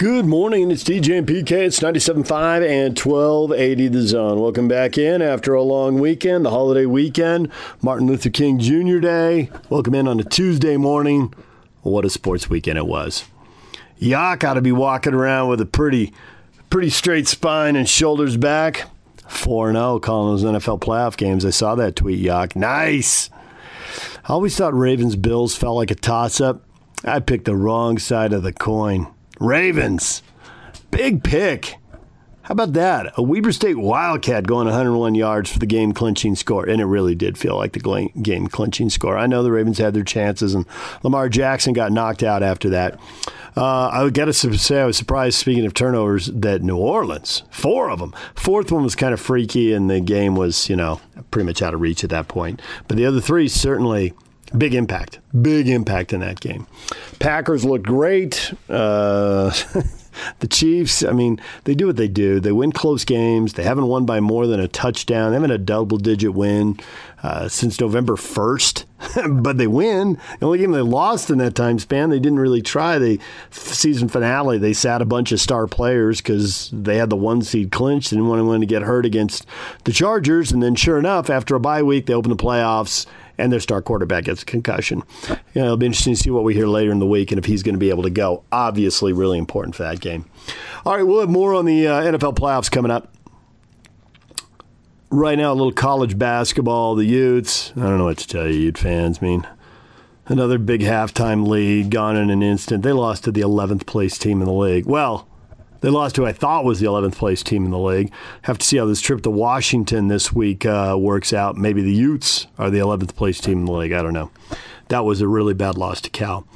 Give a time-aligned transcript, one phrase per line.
[0.00, 0.70] Good morning.
[0.70, 1.52] It's DJ and PK.
[1.52, 4.40] It's 97.5 and 1280 The Zone.
[4.40, 7.50] Welcome back in after a long weekend, the holiday weekend,
[7.82, 8.98] Martin Luther King Jr.
[8.98, 9.50] Day.
[9.68, 11.34] Welcome in on a Tuesday morning.
[11.82, 13.24] What a sports weekend it was.
[13.98, 16.14] Yak ought to be walking around with a pretty,
[16.70, 18.88] pretty straight spine and shoulders back.
[19.28, 21.44] 4 0 calling those NFL playoff games.
[21.44, 22.56] I saw that tweet, Yak.
[22.56, 23.28] Nice.
[24.24, 26.62] I always thought Ravens Bills felt like a toss up.
[27.04, 29.06] I picked the wrong side of the coin.
[29.40, 30.22] Ravens.
[30.90, 31.78] Big pick.
[32.42, 33.12] How about that?
[33.16, 36.68] A Weber State Wildcat going 101 yards for the game clinching score.
[36.68, 39.16] And it really did feel like the game clinching score.
[39.16, 40.66] I know the Ravens had their chances, and
[41.02, 42.98] Lamar Jackson got knocked out after that.
[43.56, 47.88] Uh, I got to say, I was surprised, speaking of turnovers, that New Orleans, four
[47.88, 48.14] of them.
[48.34, 51.72] Fourth one was kind of freaky, and the game was, you know, pretty much out
[51.72, 52.60] of reach at that point.
[52.88, 54.12] But the other three certainly
[54.56, 55.20] Big impact.
[55.40, 56.66] Big impact in that game.
[57.18, 58.52] Packers look great.
[58.68, 59.50] Uh,
[60.40, 62.40] the Chiefs, I mean, they do what they do.
[62.40, 63.52] They win close games.
[63.52, 65.30] They haven't won by more than a touchdown.
[65.30, 66.78] They haven't a double digit win
[67.22, 70.18] uh, since November 1st, but they win.
[70.40, 72.98] The only game they lost in that time span, they didn't really try.
[72.98, 77.42] The season finale, they sat a bunch of star players because they had the one
[77.42, 79.46] seed clinched and didn't want to get hurt against
[79.84, 80.50] the Chargers.
[80.50, 83.06] And then, sure enough, after a bye week, they open the playoffs
[83.40, 85.02] and their star quarterback gets a concussion.
[85.28, 87.38] You know, it'll be interesting to see what we hear later in the week and
[87.38, 88.44] if he's going to be able to go.
[88.52, 90.26] Obviously, really important for that game.
[90.84, 93.12] All right, we'll have more on the uh, NFL playoffs coming up.
[95.10, 96.94] Right now, a little college basketball.
[96.94, 97.72] The Utes.
[97.76, 99.20] I don't know what to tell you, Ute fans.
[99.20, 99.46] Mean,
[100.26, 102.84] another big halftime lead gone in an instant.
[102.84, 104.86] They lost to the 11th place team in the league.
[104.86, 105.26] Well,
[105.80, 108.12] they lost to I thought was the 11th place team in the league.
[108.42, 111.56] Have to see how this trip to Washington this week uh, works out.
[111.56, 113.92] Maybe the Utes are the 11th place team in the league.
[113.92, 114.30] I don't know.
[114.88, 116.46] That was a really bad loss to Cal.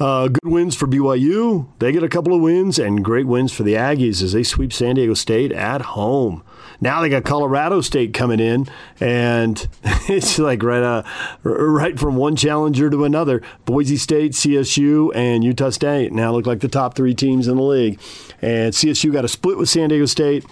[0.00, 1.68] Uh, good wins for BYU.
[1.78, 4.72] They get a couple of wins, and great wins for the Aggies as they sweep
[4.72, 6.42] San Diego State at home.
[6.80, 8.68] Now they got Colorado State coming in,
[9.00, 9.66] and
[10.08, 11.02] it's like right, uh,
[11.42, 13.42] right from one challenger to another.
[13.64, 17.62] Boise State, CSU, and Utah State now look like the top three teams in the
[17.62, 18.00] league.
[18.40, 20.44] And CSU got a split with San Diego State.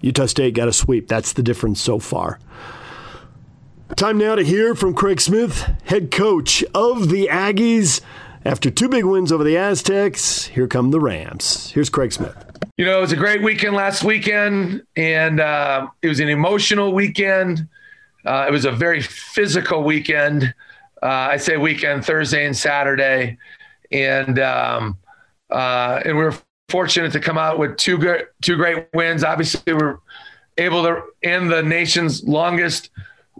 [0.00, 1.08] Utah State got a sweep.
[1.08, 2.38] That's the difference so far.
[3.96, 8.00] Time now to hear from Craig Smith, head coach of the Aggies.
[8.44, 11.72] After two big wins over the Aztecs, here come the Rams.
[11.72, 12.47] Here's Craig Smith.
[12.76, 16.92] You know, it was a great weekend last weekend, and uh, it was an emotional
[16.92, 17.66] weekend.
[18.24, 20.54] Uh, it was a very physical weekend.
[21.02, 23.38] Uh, I say weekend, Thursday and Saturday,
[23.90, 24.98] and um,
[25.50, 26.34] uh, and we were
[26.68, 27.98] fortunate to come out with two
[28.42, 29.24] two great wins.
[29.24, 30.00] Obviously, we were
[30.56, 32.90] able to end the nation's longest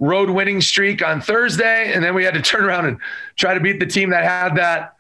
[0.01, 2.99] road winning streak on Thursday, and then we had to turn around and
[3.37, 4.95] try to beat the team that had that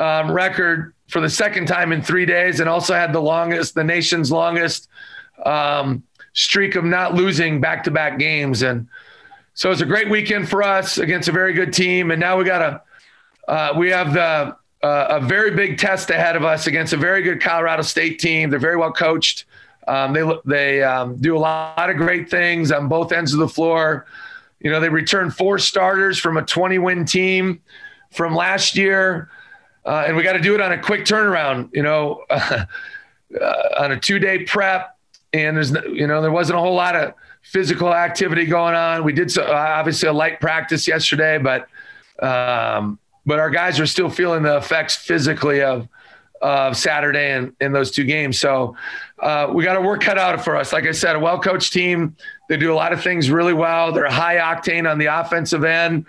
[0.00, 3.84] um, record for the second time in three days, and also had the longest, the
[3.84, 4.88] nation's longest
[5.44, 6.02] um,
[6.32, 8.62] streak of not losing back to back games.
[8.62, 8.88] And
[9.54, 12.10] so it's a great weekend for us against a very good team.
[12.10, 16.36] And now we got a, uh, we have the, uh, a very big test ahead
[16.36, 18.48] of us against a very good Colorado State team.
[18.48, 19.44] They're very well coached.
[19.86, 23.48] Um, they they um, do a lot of great things on both ends of the
[23.48, 24.06] floor.
[24.60, 27.60] You know, they returned four starters from a 20 win team
[28.10, 29.28] from last year.
[29.84, 32.64] Uh, and we got to do it on a quick turnaround, you know, uh,
[33.78, 34.96] on a two day prep.
[35.32, 39.04] And there's, you know, there wasn't a whole lot of physical activity going on.
[39.04, 41.68] We did so, obviously a light practice yesterday, but,
[42.24, 45.88] um, but our guys are still feeling the effects physically of,
[46.42, 48.38] of Saturday and in those two games.
[48.38, 48.76] So
[49.18, 50.72] uh, we got to work cut out for us.
[50.72, 52.16] Like I said, a well coached team.
[52.48, 53.92] They do a lot of things really well.
[53.92, 56.06] They're high octane on the offensive end.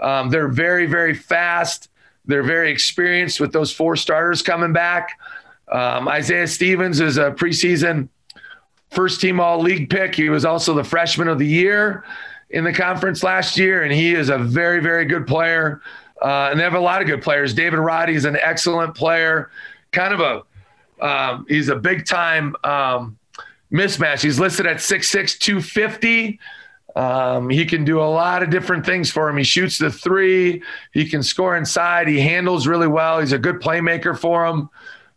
[0.00, 1.88] Um, they're very, very fast.
[2.26, 5.18] They're very experienced with those four starters coming back.
[5.70, 8.08] Um, Isaiah Stevens is a preseason
[8.94, 10.14] first team all league pick.
[10.14, 12.04] He was also the freshman of the year
[12.50, 15.82] in the conference last year, and he is a very, very good player.
[16.22, 17.52] Uh, and they have a lot of good players.
[17.52, 19.50] David Roddy is an excellent player,
[19.90, 23.18] kind of a, um, he's a big time um,
[23.72, 24.22] mismatch.
[24.22, 26.38] He's listed at 6'6, 250.
[26.96, 29.36] Um, he can do a lot of different things for him.
[29.36, 30.62] He shoots the three.
[30.92, 32.06] He can score inside.
[32.06, 33.18] He handles really well.
[33.18, 34.70] He's a good playmaker for him.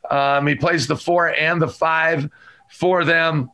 [0.09, 2.29] Um, he plays the four and the five
[2.71, 3.51] for them.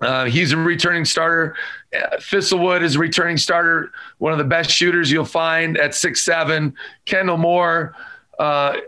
[0.00, 1.54] Uh, he's a returning starter.
[1.94, 6.22] Uh, Thistlewood is a returning starter, one of the best shooters you'll find at six
[6.22, 6.74] seven.
[7.04, 7.94] Kendle Moore
[8.38, 8.78] uh,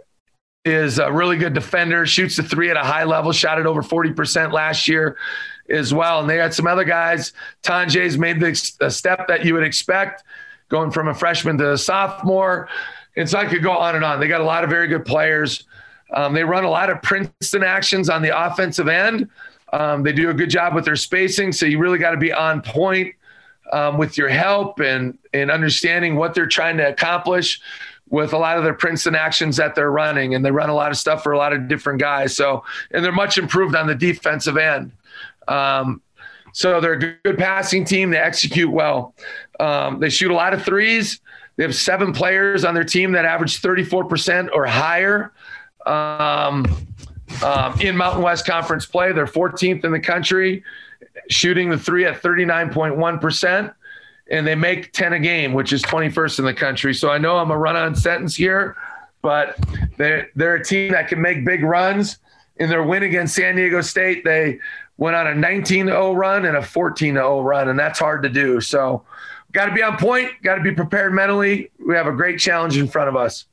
[0.65, 3.83] is a really good defender, shoots the three at a high level, shot it over
[3.83, 5.19] 40% last year
[5.69, 6.21] as well.
[6.21, 7.33] And they had some other guys.
[7.63, 10.25] Tonje's made the, step that you would expect,
[10.69, 12.69] going from a freshman to a sophomore.
[13.17, 14.21] And so I could go on and on.
[14.21, 15.65] They got a lot of very good players.
[16.13, 19.29] Um, they run a lot of Princeton actions on the offensive end.
[19.73, 22.33] Um, they do a good job with their spacing, so you really got to be
[22.33, 23.15] on point
[23.73, 27.61] um, with your help and and understanding what they're trying to accomplish
[28.11, 30.91] with a lot of their Princeton actions that they're running, and they run a lot
[30.91, 32.37] of stuff for a lot of different guys.
[32.37, 34.93] So, and they're much improved on the defensive end.
[35.49, 36.03] Um,
[36.53, 38.11] so they're a good passing team.
[38.11, 39.15] They execute well.
[39.59, 41.21] Um, they shoot a lot of threes.
[41.57, 45.33] They have seven players on their team that average 34% or higher
[45.87, 46.67] um,
[47.43, 49.13] um, in Mountain West Conference play.
[49.13, 50.65] They're 14th in the country,
[51.29, 53.75] shooting the three at 39.1%
[54.31, 56.95] and they make 10 a game, which is 21st in the country.
[56.95, 58.77] So I know I'm a run on sentence here,
[59.21, 59.57] but
[59.99, 62.19] they're, they're a team that can make big runs.
[62.57, 64.59] In their win against San Diego State, they
[64.97, 68.29] went on a 19 0 run and a 14 0 run, and that's hard to
[68.29, 68.61] do.
[68.61, 69.05] So,
[69.53, 71.71] got to be on point, got to be prepared mentally.
[71.87, 73.47] We have a great challenge in front of us.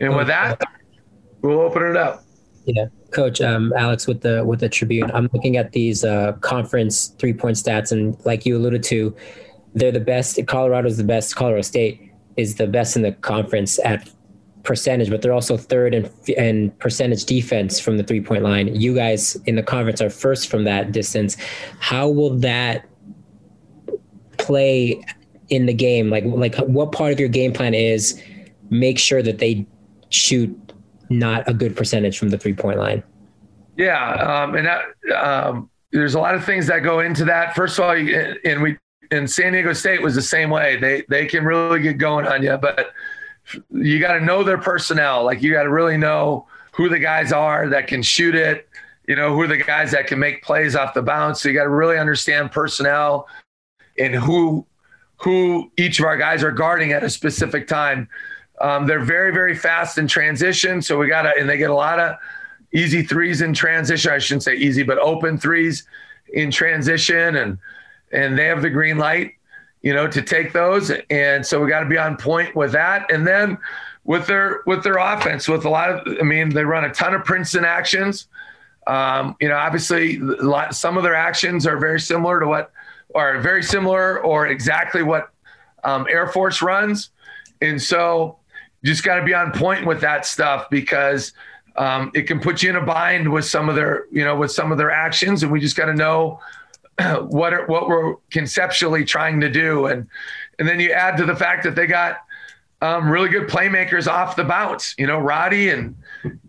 [0.00, 0.60] And with that,
[1.42, 2.24] we'll open it up.
[2.66, 5.10] Yeah, Coach um, Alex with the with the Tribune.
[5.12, 9.14] I'm looking at these uh, conference three point stats, and like you alluded to,
[9.74, 10.38] they're the best.
[10.46, 11.36] Colorado's the best.
[11.36, 14.10] Colorado State is the best in the conference at
[14.64, 18.74] percentage, but they're also third in, in percentage defense from the three point line.
[18.74, 21.36] You guys in the conference are first from that distance.
[21.78, 22.88] How will that
[24.38, 25.04] play
[25.50, 26.10] in the game?
[26.10, 28.20] Like like what part of your game plan is
[28.70, 29.66] make sure that they
[30.08, 30.58] shoot
[31.10, 33.02] not a good percentage from the three point line.
[33.76, 34.84] Yeah, um, and that,
[35.14, 37.54] um, there's a lot of things that go into that.
[37.54, 38.78] First of all, and we
[39.10, 40.76] in San Diego State was the same way.
[40.76, 42.92] They they can really get going on you, but
[43.70, 45.24] you got to know their personnel.
[45.24, 48.68] Like you got to really know who the guys are that can shoot it.
[49.06, 51.42] You know who are the guys that can make plays off the bounce.
[51.42, 53.28] So you got to really understand personnel
[53.98, 54.66] and who
[55.16, 58.08] who each of our guys are guarding at a specific time.
[58.60, 60.82] Um, they're very, very fast in transition.
[60.82, 62.16] So we got to, and they get a lot of
[62.72, 64.12] easy threes in transition.
[64.12, 65.86] I shouldn't say easy, but open threes
[66.32, 67.36] in transition.
[67.36, 67.58] And,
[68.12, 69.32] and they have the green light,
[69.84, 70.90] you know, to take those.
[71.10, 73.12] And so we got to be on point with that.
[73.12, 73.58] And then
[74.04, 77.14] with their, with their offense, with a lot of, I mean, they run a ton
[77.14, 78.28] of Princeton actions.
[78.86, 82.72] Um, you know, obviously, lot, some of their actions are very similar to what,
[83.14, 85.30] are very similar or exactly what
[85.84, 87.10] um, Air Force runs.
[87.60, 88.38] And so
[88.84, 91.32] just got to be on point with that stuff because
[91.76, 94.50] um, it can put you in a bind with some of their, you know, with
[94.50, 96.40] some of their actions, and we just got to know
[97.28, 100.06] what are, what we're conceptually trying to do, and
[100.58, 102.18] and then you add to the fact that they got
[102.80, 105.96] um, really good playmakers off the bounce, you know, Roddy and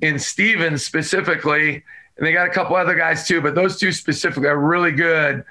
[0.01, 1.83] and Stevens specifically,
[2.18, 5.44] and they got a couple other guys too, but those two specifically are really good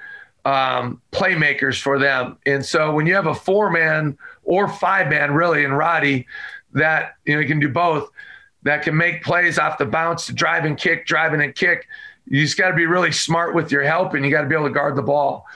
[0.45, 2.39] um, playmakers for them.
[2.47, 6.27] And so when you have a four man or five man, really, and Roddy,
[6.73, 8.11] that you know he can do both
[8.65, 11.87] that can make plays off the bounce, drive and kick, driving and kick.
[12.27, 14.55] You just got to be really smart with your help and you got to be
[14.55, 15.47] able to guard the ball.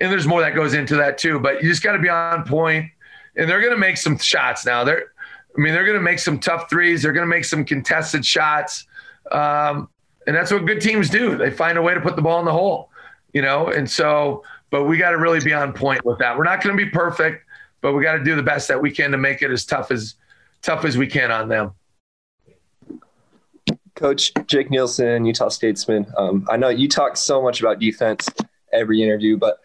[0.00, 2.44] And there's more that goes into that too, but you just got to be on
[2.44, 2.90] point.
[3.36, 4.84] And they're going to make some shots now.
[4.84, 5.12] They're,
[5.56, 7.02] I mean, they're going to make some tough threes.
[7.02, 8.86] They're going to make some contested shots.
[9.30, 9.88] Um,
[10.26, 11.36] and that's what good teams do.
[11.36, 12.90] They find a way to put the ball in the hole,
[13.32, 13.68] you know?
[13.68, 16.36] And so, but we got to really be on point with that.
[16.36, 17.44] We're not going to be perfect,
[17.80, 19.90] but we got to do the best that we can to make it as tough
[19.90, 20.16] as,
[20.62, 21.72] tough as we can on them.
[23.98, 26.06] Coach Jake Nielsen, Utah Statesman.
[26.16, 28.28] Um, I know you talk so much about defense
[28.72, 29.58] every interview, but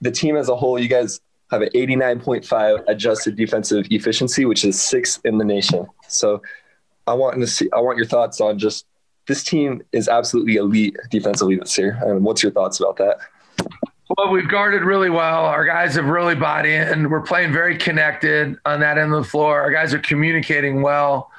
[0.00, 1.20] the team as a whole, you guys
[1.50, 5.86] have an 89.5 adjusted defensive efficiency, which is sixth in the nation.
[6.08, 6.40] So
[7.06, 8.86] I want to see, I want your thoughts on just
[9.26, 11.98] this team is absolutely elite defensively this year.
[12.02, 13.18] And what's your thoughts about that?
[14.16, 15.44] Well, we've guarded really well.
[15.44, 17.10] Our guys have really bought in.
[17.10, 19.60] We're playing very connected on that end of the floor.
[19.60, 21.29] Our guys are communicating well.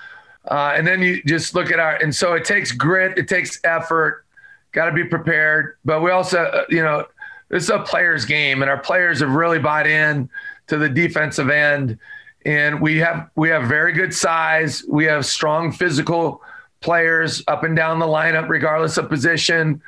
[0.49, 3.59] Uh, and then you just look at our, and so it takes grit, it takes
[3.63, 4.25] effort,
[4.71, 5.77] got to be prepared.
[5.85, 7.05] But we also, uh, you know,
[7.49, 10.29] this is a player's game, and our players have really bought in
[10.67, 11.99] to the defensive end.
[12.45, 14.83] And we have we have very good size.
[14.87, 16.41] We have strong physical
[16.79, 19.81] players up and down the lineup, regardless of position.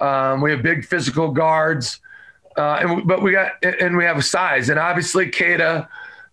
[0.00, 2.00] Um, we have big physical guards.
[2.56, 5.88] Uh, and but we got and we have size, and obviously Queta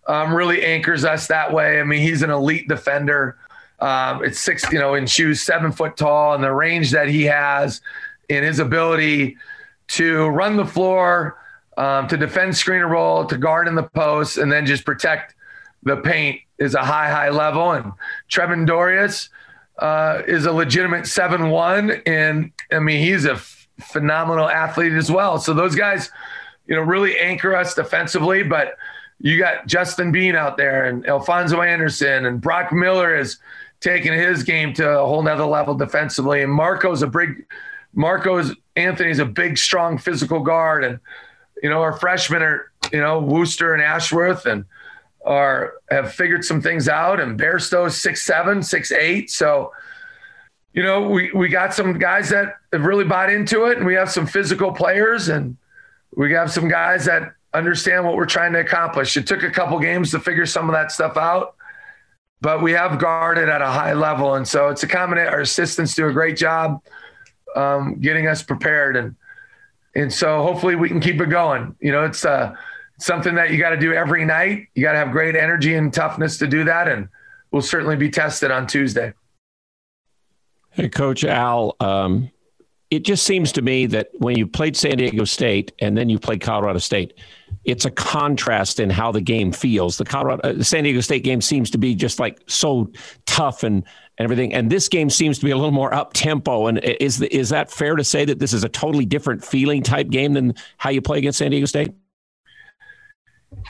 [0.06, 1.78] um, really anchors us that way.
[1.78, 3.36] I mean, he's an elite defender.
[3.80, 7.24] Um, it's six, you know, in shoes, seven foot tall, and the range that he
[7.24, 7.80] has
[8.28, 9.36] in his ability
[9.88, 11.38] to run the floor,
[11.76, 15.34] um, to defend screen and roll, to guard in the post, and then just protect
[15.82, 17.72] the paint is a high, high level.
[17.72, 17.92] And
[18.30, 19.28] Trevin Dorius
[19.78, 25.38] uh, is a legitimate seven one, and I mean he's a phenomenal athlete as well.
[25.38, 26.10] So those guys,
[26.66, 28.42] you know, really anchor us defensively.
[28.42, 28.76] But
[29.20, 33.38] you got Justin Bean out there and Alphonso Anderson and Brock Miller is
[33.80, 36.42] taking his game to a whole nother level defensively.
[36.42, 37.46] And Marco's a big,
[37.94, 40.84] Marco's Anthony's a big, strong physical guard.
[40.84, 41.00] And,
[41.62, 44.64] you know, our freshmen are, you know, Wooster and Ashworth and
[45.24, 47.20] are have figured some things out.
[47.20, 49.30] And Bairstow's six seven, six eight.
[49.30, 49.72] So,
[50.72, 53.94] you know, we, we got some guys that have really bought into it and we
[53.94, 55.56] have some physical players and
[56.14, 59.16] we have some guys that understand what we're trying to accomplish.
[59.16, 61.56] It took a couple games to figure some of that stuff out,
[62.46, 64.36] but we have guarded at a high level.
[64.36, 65.34] And so it's a combination.
[65.34, 66.80] Our assistants do a great job
[67.56, 68.96] um, getting us prepared.
[68.96, 69.16] And,
[69.96, 71.74] and so hopefully we can keep it going.
[71.80, 72.54] You know, it's uh,
[73.00, 74.68] something that you got to do every night.
[74.76, 76.86] You got to have great energy and toughness to do that.
[76.86, 77.08] And
[77.50, 79.12] we'll certainly be tested on Tuesday.
[80.70, 82.30] Hey, Coach Al, um,
[82.92, 86.20] it just seems to me that when you played San Diego State and then you
[86.20, 87.14] played Colorado State,
[87.64, 89.98] it's a contrast in how the game feels.
[89.98, 92.90] The Colorado uh, San Diego State game seems to be just like so
[93.26, 93.84] tough and,
[94.18, 96.66] and everything, and this game seems to be a little more up tempo.
[96.66, 100.08] And is is that fair to say that this is a totally different feeling type
[100.08, 101.92] game than how you play against San Diego State?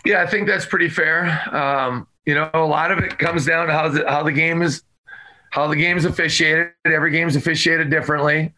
[0.05, 1.43] Yeah, I think that's pretty fair.
[1.55, 4.63] Um, you know, a lot of it comes down to how the, how the game
[4.63, 4.83] is
[5.51, 6.73] how the game is officiated.
[6.85, 8.53] Every game is officiated differently.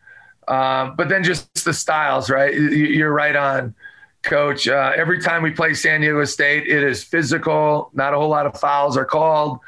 [0.49, 2.55] Uh, but then just the styles, right?
[2.55, 3.75] You're right on,
[4.23, 4.69] coach.
[4.69, 7.91] Uh, every time we play San Diego State, it is physical.
[7.95, 9.61] Not a whole lot of fouls are called.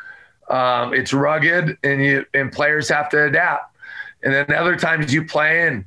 [0.48, 3.74] Um, it's rugged, and you and players have to adapt.
[4.22, 5.84] And then other times you play, and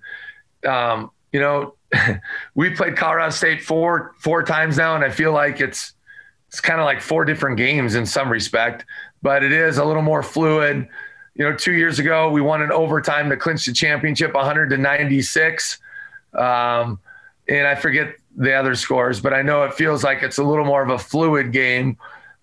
[0.66, 1.76] um, you know,
[2.56, 5.94] we played Colorado State four four times now, and I feel like it's
[6.48, 8.86] it's kind of like four different games in some respect,
[9.22, 10.88] but it is a little more fluid
[11.36, 14.78] you know, two years ago, we won an overtime to clinch the championship 100 to
[14.78, 15.80] 96.
[16.34, 17.00] Um,
[17.48, 20.66] and I forget the other scores, but I know it feels like it's a little
[20.66, 21.98] more of a fluid game.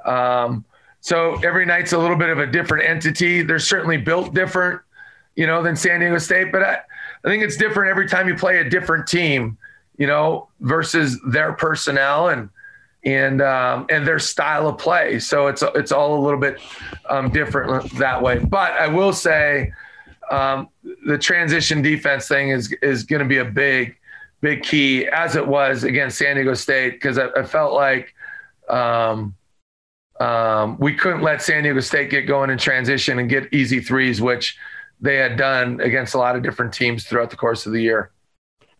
[0.04, 0.64] Um,
[1.00, 3.42] so every night's a little bit of a different entity.
[3.42, 4.80] They're certainly built different,
[5.34, 6.78] you know, than San Diego State, but I,
[7.24, 9.58] I think it's different every time you play a different team,
[9.98, 12.28] you know, versus their personnel.
[12.28, 12.50] And,
[13.04, 15.18] and um, and their style of play.
[15.20, 16.60] So it's it's all a little bit
[17.08, 18.38] um, different that way.
[18.38, 19.72] But I will say
[20.30, 20.68] um,
[21.06, 23.96] the transition defense thing is is going to be a big
[24.40, 28.14] big key as it was against San Diego State because I, I, felt like.
[28.68, 29.34] Um,
[30.20, 34.20] um, we couldn't let San Diego State get going in transition and get easy threes,
[34.20, 34.58] which
[35.00, 38.10] they had done against a lot of different teams throughout the course of the year.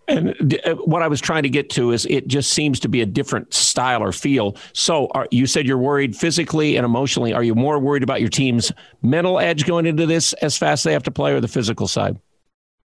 [0.07, 3.01] And uh, what I was trying to get to is it just seems to be
[3.01, 4.57] a different style or feel.
[4.73, 7.33] So are, you said you're worried physically and emotionally.
[7.33, 10.85] Are you more worried about your team's mental edge going into this as fast as
[10.85, 12.19] they have to play or the physical side?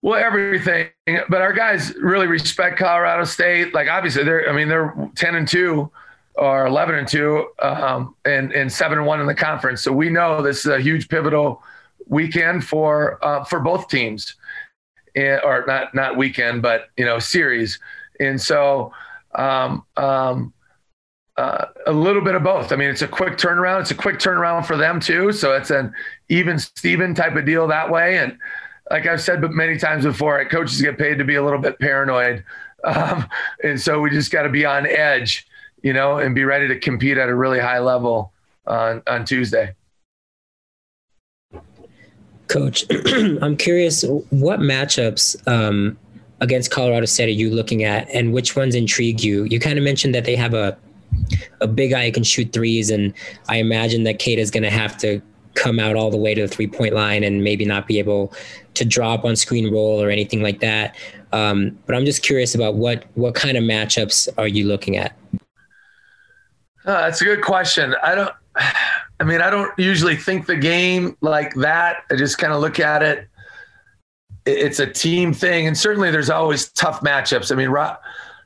[0.02, 0.90] Well, everything.
[1.06, 3.74] But our guys really respect Colorado State.
[3.74, 5.92] Like obviously they're, I mean, they're 10 and two
[6.36, 9.82] or 11 and two um, and, and seven and one in the conference.
[9.82, 11.62] So we know this is a huge pivotal
[12.08, 14.36] weekend for, uh, for both teams
[15.16, 17.80] and, or not not weekend, but you know series.
[18.20, 18.94] And so
[19.36, 20.54] um, um,
[21.38, 22.72] uh, a little bit of both.
[22.72, 23.82] I mean, it's a quick turnaround.
[23.82, 25.32] It's a quick turnaround for them too.
[25.32, 25.94] So it's an
[26.30, 28.18] even Steven type of deal that way.
[28.18, 28.38] And
[28.92, 31.80] like I've said, but many times before, coaches get paid to be a little bit
[31.80, 32.44] paranoid,
[32.84, 33.26] um,
[33.64, 35.48] and so we just got to be on edge,
[35.82, 38.34] you know, and be ready to compete at a really high level
[38.68, 39.74] on on Tuesday.
[42.48, 42.84] Coach,
[43.42, 45.98] I'm curious what matchups um,
[46.42, 49.46] against Colorado State are you looking at, and which ones intrigue you?
[49.46, 50.78] You kind of mentioned that they have a
[51.62, 53.14] a big guy who can shoot threes, and
[53.48, 55.22] I imagine that Queta is going to have to
[55.56, 58.34] come out all the way to the three point line and maybe not be able
[58.74, 60.96] to drop on screen roll or anything like that.
[61.34, 65.18] Um, but I'm just curious about what what kind of matchups are you looking at?
[66.86, 67.96] Uh, that's a good question.
[68.04, 68.34] I don't.
[69.20, 72.06] I mean, I don't usually think the game like that.
[72.10, 73.28] I just kind of look at it.
[74.48, 77.52] It's a team thing, and certainly there's always tough matchups.
[77.52, 77.70] I mean,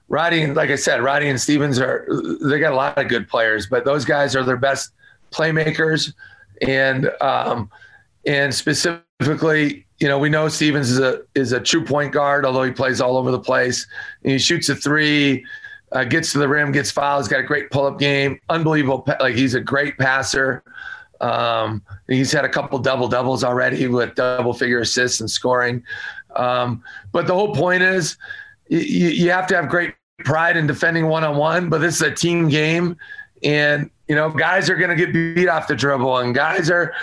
[0.09, 2.05] Roddy, like I said, Roddy and Stevens are
[2.41, 4.91] they got a lot of good players, but those guys are their best
[5.31, 6.13] playmakers,
[6.61, 7.69] and um,
[8.25, 12.63] and specifically, you know, we know Stevens is a is a true point guard, although
[12.63, 13.87] he plays all over the place.
[14.23, 15.45] And he shoots a three
[15.91, 17.23] uh, gets to the rim, gets fouled.
[17.23, 19.05] He's got a great pull up game, unbelievable.
[19.19, 20.63] Like he's a great passer.
[21.21, 25.83] Um, he's had a couple double doubles already with double figure assists and scoring.
[26.35, 26.83] Um,
[27.13, 28.17] but the whole point is
[28.67, 32.01] you, you have to have great pride in defending one on one, but this is
[32.01, 32.97] a team game.
[33.43, 36.93] And, you know, guys are going to get beat off the dribble and guys are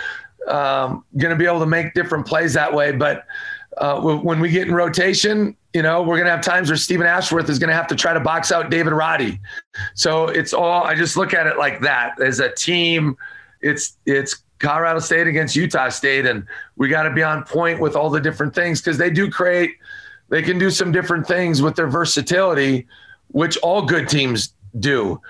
[0.49, 2.93] um, going to be able to make different plays that way.
[2.93, 3.25] But
[3.77, 7.07] uh, when we get in rotation, you know, we're going to have times where Steven
[7.07, 9.41] Ashworth is going to have to try to box out David Roddy.
[9.95, 13.17] So it's all, I just look at it like that as a team.
[13.63, 16.27] It's, it's Colorado State against Utah State.
[16.27, 19.31] And we got to be on point with all the different things because they do
[19.31, 19.77] create,
[20.29, 22.87] they can do some different things with their versatility,
[23.29, 25.21] which all good teams do.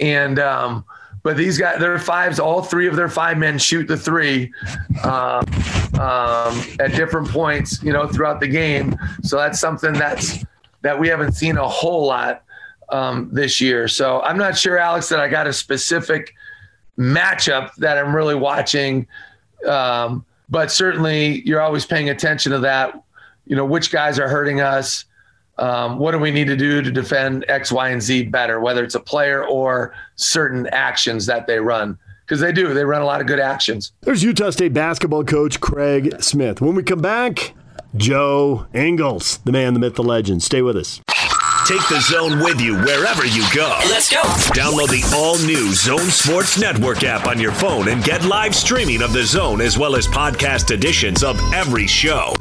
[0.00, 0.84] And, um,
[1.22, 4.52] but these guys, their fives, all three of their five men shoot the three
[5.02, 5.44] uh,
[5.94, 8.96] um, at different points, you know, throughout the game.
[9.22, 10.44] So that's something that's
[10.82, 12.42] that we haven't seen a whole lot
[12.88, 13.86] um, this year.
[13.86, 16.34] So I'm not sure, Alex, that I got a specific
[16.98, 19.06] matchup that I'm really watching.
[19.66, 22.94] Um, but certainly, you're always paying attention to that.
[23.46, 25.04] You know, which guys are hurting us
[25.60, 28.82] um, what do we need to do to defend X, Y, and Z better, whether
[28.82, 31.98] it's a player or certain actions that they run?
[32.24, 33.92] Because they do, they run a lot of good actions.
[34.02, 36.60] There's Utah State basketball coach Craig Smith.
[36.60, 37.54] When we come back,
[37.96, 40.42] Joe Ingles, the man, the myth, the legend.
[40.42, 41.00] Stay with us.
[41.66, 43.78] Take the zone with you wherever you go.
[43.88, 44.22] Let's go.
[44.54, 49.02] Download the all new Zone Sports Network app on your phone and get live streaming
[49.02, 52.32] of the zone as well as podcast editions of every show.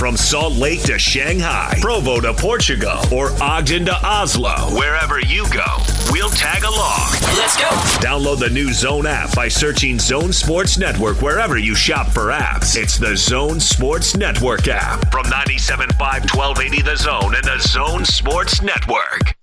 [0.00, 5.76] From Salt Lake to Shanghai, Provo to Portugal, or Ogden to Oslo, wherever you go,
[6.10, 7.10] we'll tag along.
[7.36, 7.68] Let's go.
[8.00, 12.82] Download the new Zone app by searching Zone Sports Network wherever you shop for apps.
[12.82, 15.98] It's the Zone Sports Network app from 97.5
[16.34, 19.36] 1280 The Zone and the Zone Sports Network.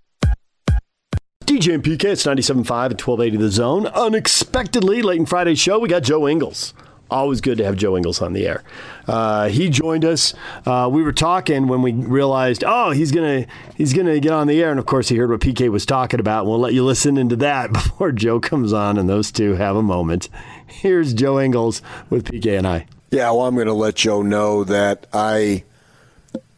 [1.46, 3.86] DJ and PK, it's 97.5 at 1280 The Zone.
[3.86, 6.74] Unexpectedly, late in Friday's show, we got Joe Ingles.
[7.10, 8.64] Always good to have Joe Ingles on the air.
[9.08, 10.34] Uh, he joined us.
[10.66, 13.46] Uh, we were talking when we realized, oh, he's gonna
[13.76, 16.20] he's gonna get on the air, and of course he heard what PK was talking
[16.20, 16.46] about.
[16.46, 19.84] We'll let you listen into that before Joe comes on, and those two have a
[19.84, 20.28] moment.
[20.66, 22.88] Here's Joe Ingles with PK and I.
[23.10, 25.64] Yeah, well, I'm going to let Joe know that I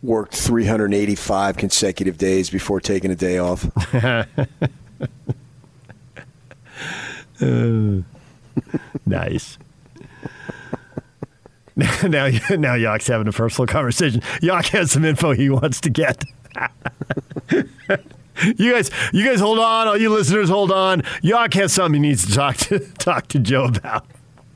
[0.02, 3.70] worked 385 consecutive days before taking a day off.
[3.94, 4.24] uh,
[9.06, 9.58] nice.
[12.04, 14.22] now, now Yock's having a personal conversation.
[14.42, 16.24] Yock has some info he wants to get.
[18.58, 19.88] you guys, you guys, hold on.
[19.88, 21.02] All you listeners, hold on.
[21.24, 24.06] Yock has something he needs to talk to talk to Joe about.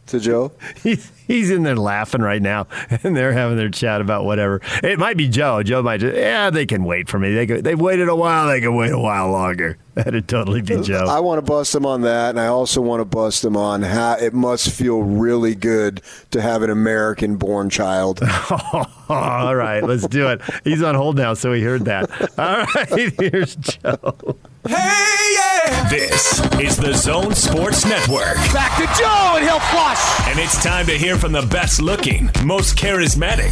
[0.07, 0.51] To Joe?
[0.81, 2.67] He's he's in there laughing right now,
[3.03, 4.59] and they're having their chat about whatever.
[4.83, 5.63] It might be Joe.
[5.63, 7.33] Joe might just, yeah, they can wait for me.
[7.33, 8.47] They could, they've waited a while.
[8.47, 9.77] They can wait a while longer.
[9.95, 11.05] That'd totally be Joe.
[11.07, 13.83] I want to bust them on that, and I also want to bust them on
[13.83, 16.01] how it must feel really good
[16.31, 18.19] to have an American-born child.
[19.09, 20.41] All right, let's do it.
[20.63, 22.09] He's on hold now, so he heard that.
[22.39, 24.35] All right, here's Joe.
[24.67, 25.89] Hey, yeah!
[25.89, 28.35] This is the Zone Sports Network.
[28.51, 30.27] Back to Joe, and he'll flush.
[30.27, 33.51] And it's time to hear from the best looking, most charismatic,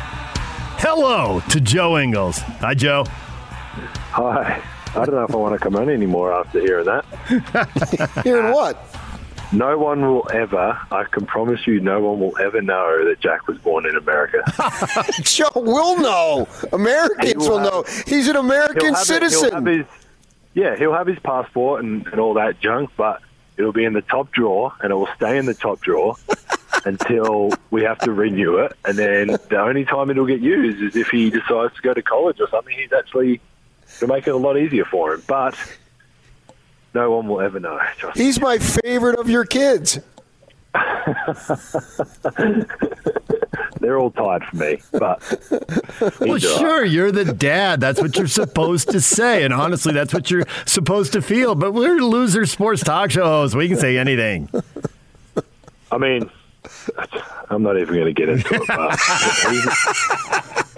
[0.81, 2.39] hello to Joe Ingles.
[2.39, 3.05] Hi, Joe.
[3.07, 4.61] Hi.
[4.89, 8.21] I don't know if I want to come on anymore after hearing that.
[8.23, 8.83] hearing what?
[9.53, 13.47] No one will ever, I can promise you, no one will ever know that Jack
[13.47, 14.43] was born in America.
[15.21, 16.47] Joe will know.
[16.73, 17.83] Americans will, will know.
[18.07, 19.67] He's an American citizen.
[19.67, 19.85] It, he'll his,
[20.55, 23.21] yeah, he'll have his passport and, and all that junk, but
[23.55, 26.15] it'll be in the top drawer and it will stay in the top drawer
[26.85, 28.73] until we have to renew it.
[28.85, 32.01] And then the only time it'll get used is if he decides to go to
[32.01, 32.75] college or something.
[32.77, 33.41] He's actually
[33.99, 35.23] to make it a lot easier for him.
[35.27, 35.55] But
[36.93, 37.79] no one will ever know.
[38.15, 39.99] He's my favorite of your kids.
[43.79, 45.21] They're all tied for me, but
[46.19, 47.81] well, sure, you're the dad.
[47.81, 51.55] That's what you're supposed to say, and honestly, that's what you're supposed to feel.
[51.55, 53.55] But we're loser sports talk shows.
[53.55, 54.49] We can say anything.
[55.91, 56.29] I mean,
[57.49, 58.67] I'm not even going to get into it.
[58.67, 58.99] But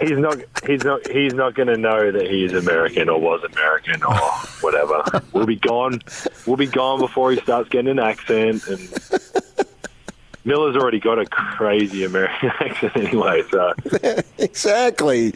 [0.00, 0.38] he's, he's not.
[0.66, 1.08] He's not.
[1.08, 4.16] He's not going to know that he's American or was American or
[4.60, 5.02] whatever.
[5.32, 6.00] We'll be gone.
[6.46, 8.66] We'll be gone before he starts getting an accent.
[8.66, 8.88] And
[10.44, 13.42] Milla's already got a crazy American accent anyway.
[13.50, 13.72] So
[14.38, 15.34] exactly.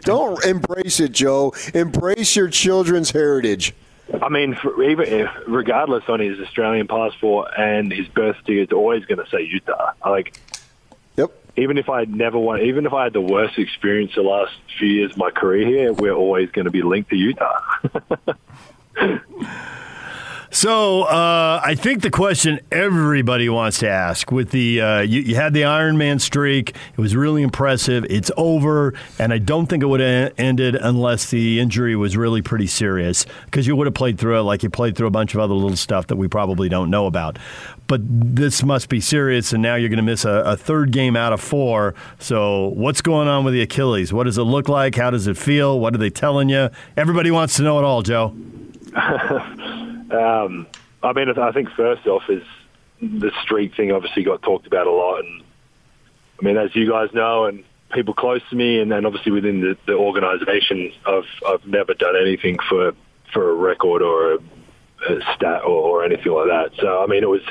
[0.00, 1.54] Don't embrace it, Joe.
[1.74, 3.74] Embrace your children's heritage.
[4.20, 9.04] I mean, even if, regardless on his Australian passport and his birth certificate, it's always
[9.04, 9.92] going to say Utah.
[10.04, 10.38] Like,
[11.16, 11.30] yep.
[11.56, 14.88] even if I never won, even if I had the worst experience the last few
[14.88, 17.60] years of my career here, we're always going to be linked to Utah.
[20.54, 25.34] So uh, I think the question everybody wants to ask with the uh, you, you,
[25.34, 26.76] had the Iron Man streak.
[26.92, 28.04] It was really impressive.
[28.10, 32.42] It's over, and I don't think it would have ended unless the injury was really
[32.42, 35.32] pretty serious because you would have played through it like you played through a bunch
[35.32, 37.38] of other little stuff that we probably don't know about.
[37.86, 41.16] But this must be serious, and now you're going to miss a, a third game
[41.16, 41.94] out of four.
[42.18, 44.12] So what's going on with the Achilles?
[44.12, 44.96] What does it look like?
[44.96, 45.80] How does it feel?
[45.80, 46.68] What are they telling you?
[46.94, 48.36] Everybody wants to know it all, Joe.
[50.12, 50.66] Um,
[51.02, 52.42] I mean, I think first off is
[53.00, 53.92] the streak thing.
[53.92, 55.42] Obviously, got talked about a lot, and
[56.40, 59.60] I mean, as you guys know, and people close to me, and then obviously within
[59.60, 62.92] the, the organisation, I've I've never done anything for
[63.32, 64.36] for a record or a,
[65.08, 66.70] a stat or, or, anything like that.
[66.78, 67.42] So I mean, it was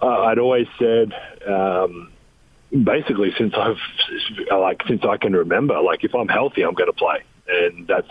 [0.00, 1.12] uh, I'd always said.
[1.46, 2.12] Um,
[2.84, 3.78] basically, since I've
[4.50, 8.08] like since I can remember, like if I'm healthy, I'm going to play, and that's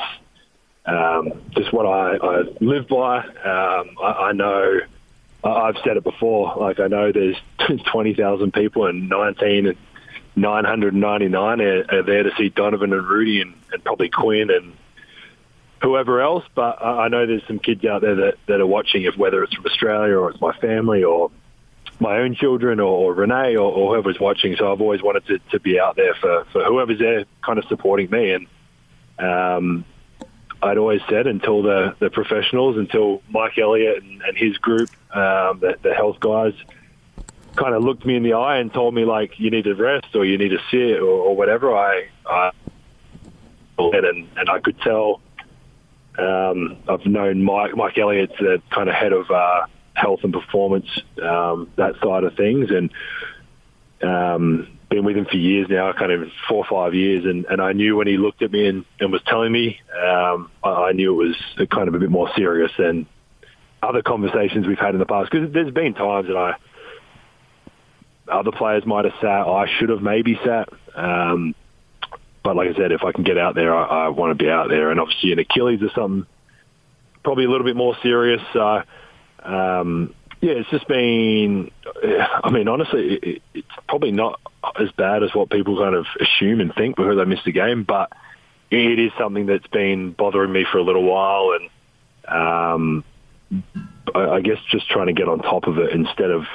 [0.87, 3.19] um, just what I, I live by.
[3.19, 4.79] Um, I, I know
[5.43, 6.55] I've said it before.
[6.57, 7.37] Like I know there's
[7.91, 9.77] 20,000 people and 19 and
[10.35, 14.73] 999 are, are, there to see Donovan and Rudy and, and, probably Quinn and
[15.81, 16.45] whoever else.
[16.55, 19.53] But I know there's some kids out there that, that are watching, if whether it's
[19.53, 21.31] from Australia or it's my family or
[21.99, 24.55] my own children or, or Renae or, or, whoever's watching.
[24.55, 27.65] So I've always wanted to, to be out there for, for whoever's there kind of
[27.65, 28.31] supporting me.
[28.31, 28.47] And
[29.17, 29.85] um,
[30.67, 35.59] I'd always said until the, the professionals, until Mike Elliott and, and his group, um,
[35.59, 36.53] the, the health guys,
[37.55, 40.15] kind of looked me in the eye and told me like you need to rest
[40.15, 41.75] or you need to sit or, or whatever.
[41.75, 42.51] I, I
[43.77, 45.21] and and I could tell.
[46.17, 50.87] Um, I've known Mike Mike Elliott's the kind of head of uh, health and performance
[51.21, 52.91] um, that side of things, and
[54.01, 57.61] um, been with him for years now, kind of four or five years, and, and
[57.61, 60.91] I knew when he looked at me and, and was telling me, um, I, I
[60.93, 63.05] knew it was kind of a bit more serious than
[63.81, 65.29] other conversations we've had in the past.
[65.31, 66.55] Because there's been times that I,
[68.31, 70.69] other players might have sat, I should have maybe sat.
[70.95, 71.53] Um,
[72.43, 74.49] but like I said, if I can get out there, I, I want to be
[74.49, 74.89] out there.
[74.91, 76.25] And obviously, an Achilles is something
[77.23, 78.41] probably a little bit more serious.
[78.53, 78.83] So,
[79.43, 81.71] um, yeah, it's just been.
[82.43, 84.39] I mean, honestly, it's probably not
[84.79, 87.83] as bad as what people kind of assume and think because I missed a game,
[87.83, 88.11] but
[88.69, 91.69] it is something that's been bothering me for a little while, and
[92.27, 93.03] um,
[94.13, 96.45] I, guess just trying to get on top of it instead of.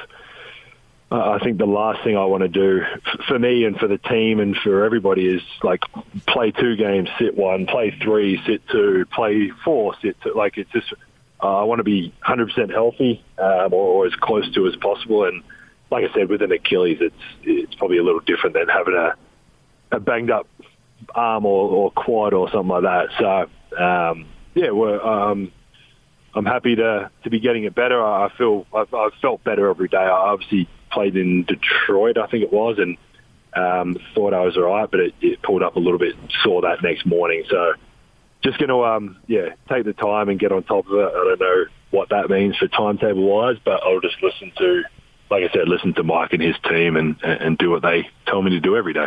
[1.10, 2.82] Uh, I think the last thing I want to do
[3.28, 5.82] for me and for the team and for everybody is like
[6.26, 10.32] play two games, sit one, play three, sit two, play four, sit two.
[10.34, 10.94] Like it's just
[11.42, 15.24] uh, I want to be 100% healthy um, or, or, as close to as possible.
[15.24, 15.42] And
[15.90, 19.14] like I said, with an Achilles, it's it's probably a little different than having a,
[19.96, 20.46] a banged up
[21.14, 23.08] arm or, or quad or something like that.
[23.18, 25.52] So um, yeah, we're, um,
[26.34, 28.02] I'm happy to to be getting it better.
[28.02, 29.98] I feel I've, I've felt better every day.
[29.98, 32.96] I obviously played in Detroit, I think it was, and
[33.54, 36.14] um, thought I was all right, but it, it pulled up a little bit.
[36.42, 37.74] Saw that next morning, so
[38.42, 41.08] just going to um, yeah take the time and get on top of it.
[41.08, 44.82] I don't know what that means for timetable wise, but I'll just listen to,
[45.30, 48.42] like I said, listen to Mike and his team and and do what they tell
[48.42, 49.06] me to do every day.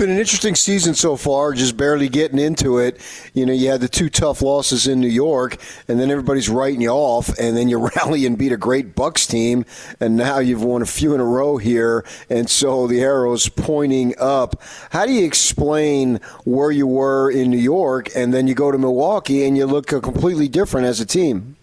[0.00, 2.98] Been an interesting season so far, just barely getting into it.
[3.34, 5.58] You know, you had the two tough losses in New York,
[5.88, 9.26] and then everybody's writing you off, and then you rally and beat a great Bucks
[9.26, 9.66] team,
[10.00, 14.14] and now you've won a few in a row here, and so the arrow's pointing
[14.18, 14.62] up.
[14.88, 18.78] How do you explain where you were in New York, and then you go to
[18.78, 21.56] Milwaukee, and you look completely different as a team?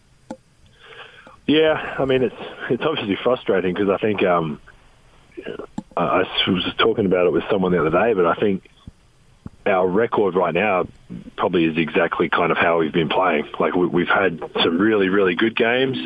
[1.47, 2.35] Yeah, I mean it's
[2.69, 4.61] it's obviously frustrating because I think um,
[5.97, 8.69] I was just talking about it with someone the other day, but I think
[9.65, 10.87] our record right now
[11.35, 13.47] probably is exactly kind of how we've been playing.
[13.59, 15.97] Like we, have had some really, really good games,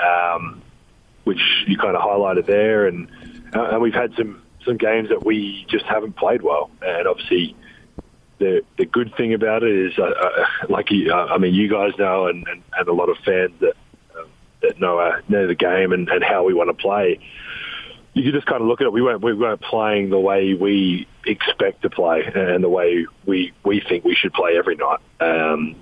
[0.00, 0.62] um,
[1.24, 3.08] which you kind of highlighted there, and
[3.54, 6.70] uh, and we've had some some games that we just haven't played well.
[6.80, 7.56] And obviously,
[8.38, 11.68] the the good thing about it is, uh, uh, like you, uh, I mean, you
[11.68, 13.74] guys know, and, and, and a lot of fans that
[14.16, 14.28] um,
[14.62, 17.18] that know uh, know the game and, and how we want to play
[18.18, 18.92] you just kind of look at it.
[18.92, 23.52] We weren't we weren't playing the way we expect to play and the way we
[23.64, 25.00] we think we should play every night.
[25.20, 25.76] Um,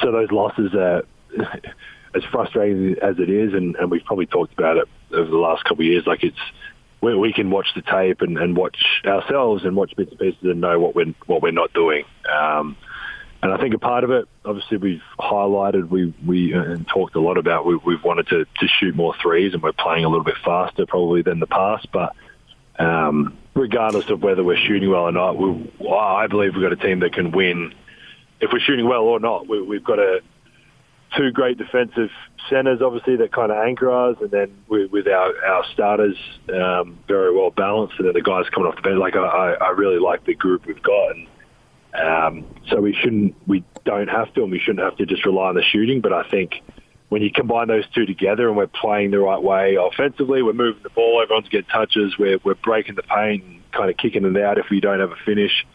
[0.00, 1.04] so those losses are
[2.14, 5.64] as frustrating as it is, and, and we've probably talked about it over the last
[5.64, 6.06] couple of years.
[6.06, 6.38] Like it's
[7.00, 10.42] we, we can watch the tape and, and watch ourselves and watch bits and pieces
[10.42, 12.04] and know what we're what we're not doing.
[12.30, 12.76] Um,
[13.42, 17.16] and I think a part of it, obviously, we've highlighted, we we uh, and talked
[17.16, 17.66] a lot about.
[17.66, 20.86] We, we've wanted to, to shoot more threes, and we're playing a little bit faster
[20.86, 21.88] probably than the past.
[21.92, 22.14] But
[22.78, 26.76] um, regardless of whether we're shooting well or not, we, I believe we've got a
[26.76, 27.74] team that can win
[28.40, 29.48] if we're shooting well or not.
[29.48, 30.20] We, have got a
[31.16, 32.10] two great defensive
[32.48, 36.16] centers, obviously, that kind of anchor us, and then with, with our, our starters
[36.48, 38.98] um, very well balanced, and then the guys coming off the bench.
[38.98, 41.26] Like I, I really like the group we've got, and
[41.94, 45.48] um, so we shouldn't, we don't have to, and we shouldn't have to just rely
[45.48, 46.00] on the shooting.
[46.00, 46.62] But I think
[47.08, 50.82] when you combine those two together and we're playing the right way offensively, we're moving
[50.82, 54.58] the ball, everyone's getting touches, we're, we're breaking the paint kind of kicking it out
[54.58, 55.66] if we don't have a finish.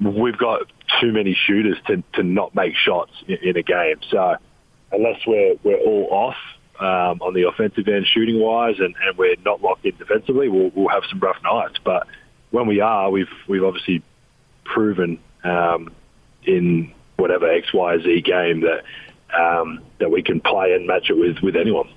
[0.00, 0.62] We've got
[1.00, 3.96] too many shooters to, to not make shots in, in a game.
[4.10, 4.36] So
[4.92, 6.36] unless we're, we're all off
[6.80, 10.70] um, on the offensive end shooting wise and, and we're not locked in defensively, we'll,
[10.74, 11.78] we'll have some rough nights.
[11.84, 12.06] But
[12.50, 14.02] when we are, we've, we've obviously
[14.72, 15.92] proven um,
[16.44, 18.84] in whatever X, Y, Z game that
[19.36, 21.88] um, that we can play and match it with with anyone.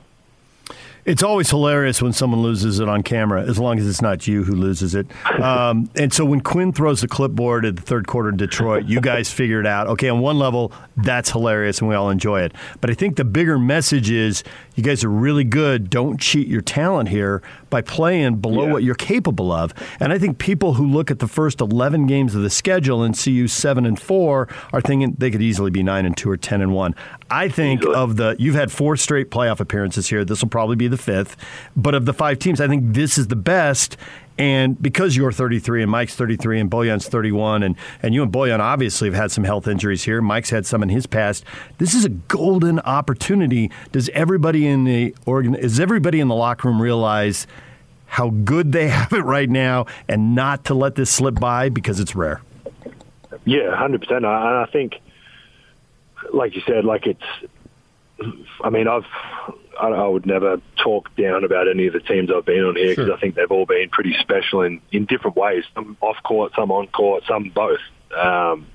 [1.06, 4.44] It's always hilarious when someone loses it on camera, as long as it's not you
[4.44, 5.06] who loses it.
[5.42, 9.02] Um, and so when Quinn throws the clipboard at the third quarter in Detroit, you
[9.02, 9.88] guys figure it out.
[9.88, 12.54] Okay, on one level, that's hilarious and we all enjoy it.
[12.80, 14.44] But I think the bigger message is
[14.76, 15.90] you guys are really good.
[15.90, 18.72] Don't cheat your talent here by playing below yeah.
[18.72, 19.74] what you're capable of.
[20.00, 23.18] And I think people who look at the first 11 games of the schedule and
[23.18, 26.38] see you 7 and 4 are thinking they could easily be 9 and 2 or
[26.38, 26.96] 10 and 1.
[27.34, 27.96] I think easily.
[27.96, 30.24] of the you've had four straight playoff appearances here.
[30.24, 31.36] This will probably be the fifth.
[31.76, 33.98] But of the five teams, I think this is the best.
[34.38, 38.60] And because you're 33 and Mike's 33 and Bojan's 31, and, and you and Bojan
[38.60, 40.22] obviously have had some health injuries here.
[40.22, 41.44] Mike's had some in his past.
[41.80, 43.72] This is a golden opportunity.
[43.92, 47.48] Does everybody in the organ does everybody in the locker room realize
[48.06, 52.00] how good they have it right now and not to let this slip by because
[52.00, 52.42] it's rare?
[53.46, 54.24] Yeah, hundred percent.
[54.24, 55.00] And I think,
[56.32, 57.52] like you said, like it's.
[58.64, 59.06] I mean, I've
[59.80, 62.90] I, I would never talk down about any of the teams I've been on here
[62.90, 63.16] because sure.
[63.16, 65.64] I think they've all been pretty special in, in different ways.
[65.74, 67.80] Some off court, some on court, some both.
[68.16, 68.68] Um,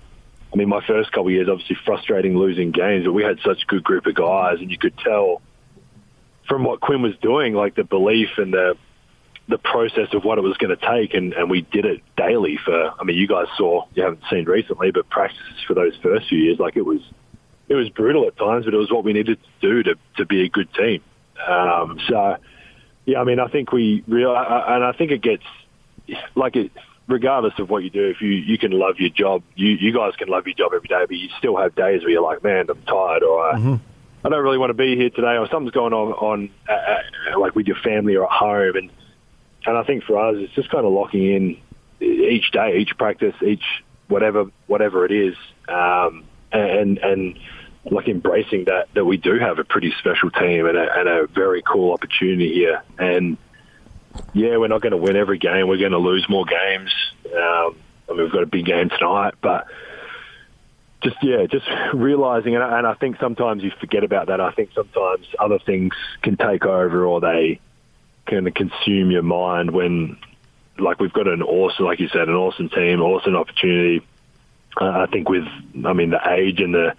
[0.53, 3.63] I mean, my first couple of years, obviously frustrating losing games, but we had such
[3.63, 5.43] a good group of guys, and you could tell
[6.49, 8.77] from what Quinn was doing, like the belief and the
[9.49, 12.59] the process of what it was going to take, and, and we did it daily
[12.63, 12.93] for.
[13.01, 16.39] I mean, you guys saw you haven't seen recently, but practices for those first few
[16.39, 17.01] years, like it was
[17.69, 20.27] it was brutal at times, but it was what we needed to do to, to
[20.27, 21.03] be a good team.
[21.47, 22.37] Um, so,
[23.05, 25.45] yeah, I mean, I think we real, and I think it gets
[26.35, 26.73] like it,
[27.07, 30.15] regardless of what you do, if you, you can love your job, you, you guys
[30.17, 32.67] can love your job every day, but you still have days where you're like, man,
[32.69, 33.75] I'm tired or mm-hmm.
[34.25, 37.39] I don't really want to be here today or something's going on, on uh, uh,
[37.39, 38.77] like with your family or at home.
[38.77, 38.91] And,
[39.65, 41.61] and I think for us, it's just kind of locking in
[42.01, 43.65] each day, each practice, each
[44.09, 45.37] whatever, whatever it is.
[45.69, 47.39] Um, and, and,
[47.91, 51.27] like embracing that that we do have a pretty special team and a, and a
[51.29, 52.83] very cool opportunity here.
[52.99, 53.39] And
[54.35, 55.69] yeah, we're not going to win every game.
[55.69, 56.93] We're going to lose more games.
[57.27, 57.77] Um,
[58.09, 59.69] I mean, we've got a big game tonight, but
[61.03, 64.41] just yeah, just realizing, and I, and I think sometimes you forget about that.
[64.41, 67.61] I think sometimes other things can take over, or they
[68.27, 70.19] can consume your mind when,
[70.79, 74.05] like, we've got an awesome, like you said, an awesome team, awesome opportunity.
[74.81, 75.47] Uh, I think with,
[75.85, 76.95] I mean, the age and the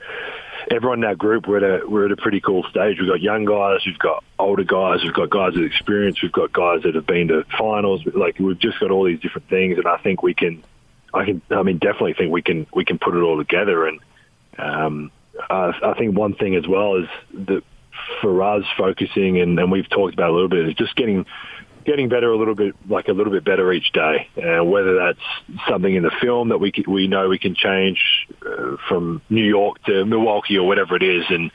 [0.70, 3.00] everyone in that group, we're at a we're at a pretty cool stage.
[3.00, 6.52] We've got young guys, we've got older guys, we've got guys with experience, we've got
[6.52, 8.02] guys that have been to finals.
[8.14, 10.64] Like we've just got all these different things, and I think we can,
[11.14, 13.88] I can, I mean, definitely think we can we can put it all together.
[13.88, 14.00] And
[14.58, 15.12] um,
[15.50, 17.08] I, I think one thing as well is
[17.46, 17.64] that
[18.22, 21.26] for us focusing, and, and we've talked about a little bit, is just getting
[21.86, 24.30] getting better a little bit, like a little bit better each day.
[24.36, 29.22] Whether that's something in the film that we we know we can change uh, from
[29.30, 31.52] New York to Milwaukee or whatever it is, and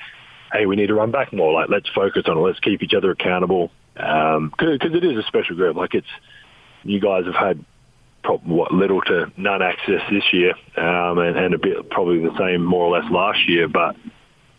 [0.53, 1.53] hey, we need to run back more.
[1.53, 2.41] Like let's focus on it.
[2.41, 5.77] Let's keep each other accountable because um, it is a special group.
[5.77, 6.07] Like it's
[6.83, 7.65] you guys have had
[8.23, 12.37] probably what little to none access this year, um, and, and a bit probably the
[12.39, 13.97] same more or less last year, but.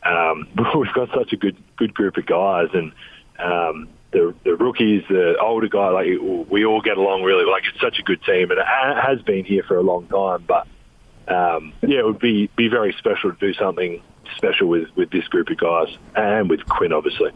[0.07, 0.47] Um,
[0.77, 2.91] we've got such a good good group of guys, and
[3.39, 6.07] um, the the rookies, the older guy, like
[6.49, 7.45] we all get along really.
[7.45, 10.45] Like it's such a good team, and it has been here for a long time.
[10.47, 10.67] But
[11.27, 14.01] um, yeah, it would be be very special to do something
[14.37, 17.31] special with with this group of guys and with Quinn, obviously.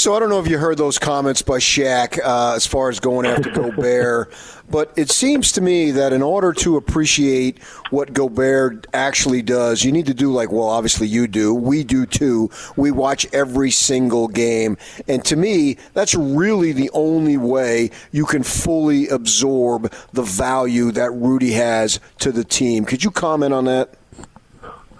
[0.00, 3.00] So I don't know if you heard those comments by Shaq uh, as far as
[3.00, 4.32] going after Gobert,
[4.70, 9.92] but it seems to me that in order to appreciate what Gobert actually does, you
[9.92, 12.48] need to do like, well, obviously you do, we do too.
[12.76, 18.42] We watch every single game, and to me, that's really the only way you can
[18.42, 22.86] fully absorb the value that Rudy has to the team.
[22.86, 23.96] Could you comment on that?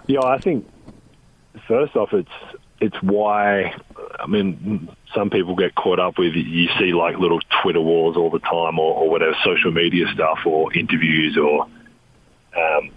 [0.05, 0.69] Yeah, I think
[1.67, 2.29] first off, it's
[2.81, 3.73] it's why
[4.19, 8.29] I mean, some people get caught up with you see like little Twitter wars all
[8.29, 12.91] the time, or, or whatever social media stuff, or interviews, or um,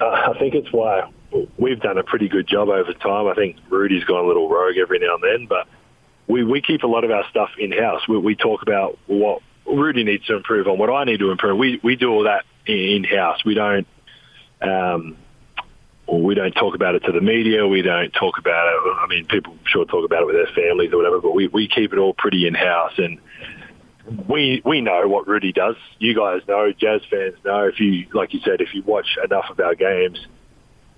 [0.00, 1.10] I think it's why
[1.58, 3.26] we've done a pretty good job over time.
[3.26, 5.66] I think Rudy's gone a little rogue every now and then, but
[6.26, 8.06] we, we keep a lot of our stuff in house.
[8.08, 11.58] We, we talk about what Rudy needs to improve on, what I need to improve.
[11.58, 13.44] We we do all that in house.
[13.44, 13.86] We don't.
[14.60, 15.16] Um,
[16.10, 17.66] we don't talk about it to the media.
[17.66, 18.96] We don't talk about it.
[18.98, 21.68] I mean, people sure talk about it with their families or whatever, but we, we
[21.68, 22.92] keep it all pretty in house.
[22.96, 23.18] And
[24.26, 25.76] we we know what Rudy does.
[25.98, 27.64] You guys know, Jazz fans know.
[27.64, 30.18] If you like you said, if you watch enough of our games,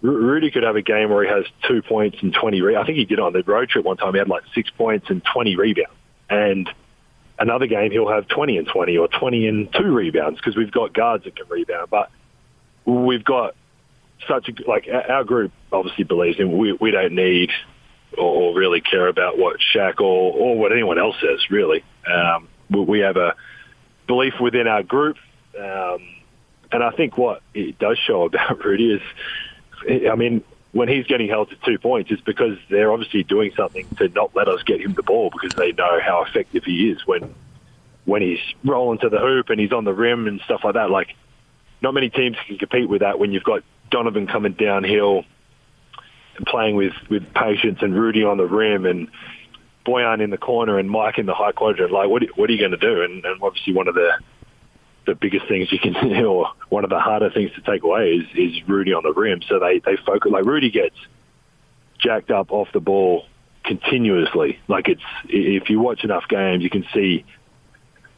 [0.00, 2.60] Rudy could have a game where he has two points and twenty.
[2.60, 4.12] Re- I think he did on the road trip one time.
[4.12, 5.90] He had like six points and twenty rebounds.
[6.28, 6.70] And
[7.38, 10.92] another game he'll have twenty and twenty or twenty and two rebounds because we've got
[10.94, 11.90] guards that can rebound.
[11.90, 12.10] But
[12.84, 13.56] we've got
[14.28, 17.50] such a like our group obviously believes in we we don't need
[18.16, 21.84] or really care about what Shaq or or what anyone else says really.
[22.06, 23.34] Um, we have a
[24.06, 25.16] belief within our group,
[25.58, 25.98] um,
[26.72, 29.02] and I think what it does show about Rudy is,
[30.10, 33.88] I mean, when he's getting held to two points, it's because they're obviously doing something
[33.98, 36.98] to not let us get him the ball because they know how effective he is
[37.06, 37.34] when
[38.04, 40.90] when he's rolling to the hoop and he's on the rim and stuff like that.
[40.90, 41.14] Like,
[41.82, 45.24] not many teams can compete with that when you've got Donovan coming downhill
[46.36, 49.08] and playing with, with patience and Rudy on the rim and
[49.86, 51.92] Bojan in the corner and Mike in the high quadrant.
[51.92, 53.02] Like, what, what are you going to do?
[53.02, 54.12] And, and obviously one of the
[55.06, 58.10] the biggest things you can do, or one of the harder things to take away
[58.10, 59.40] is, is Rudy on the rim.
[59.48, 60.96] So they, they focus, like Rudy gets
[61.98, 63.26] jacked up off the ball
[63.64, 64.58] continuously.
[64.68, 67.24] Like it's, if you watch enough games, you can see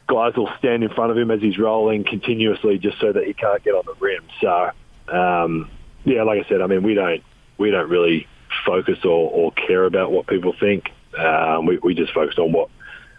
[0.07, 3.33] guys will stand in front of him as he's rolling continuously just so that he
[3.33, 4.23] can't get on the rim.
[4.41, 4.71] So
[5.13, 5.69] um,
[6.03, 7.23] yeah, like I said, I mean, we don't
[7.57, 8.27] we don't really
[8.65, 10.89] focus or, or care about what people think.
[11.17, 12.69] Um, we, we just focus on what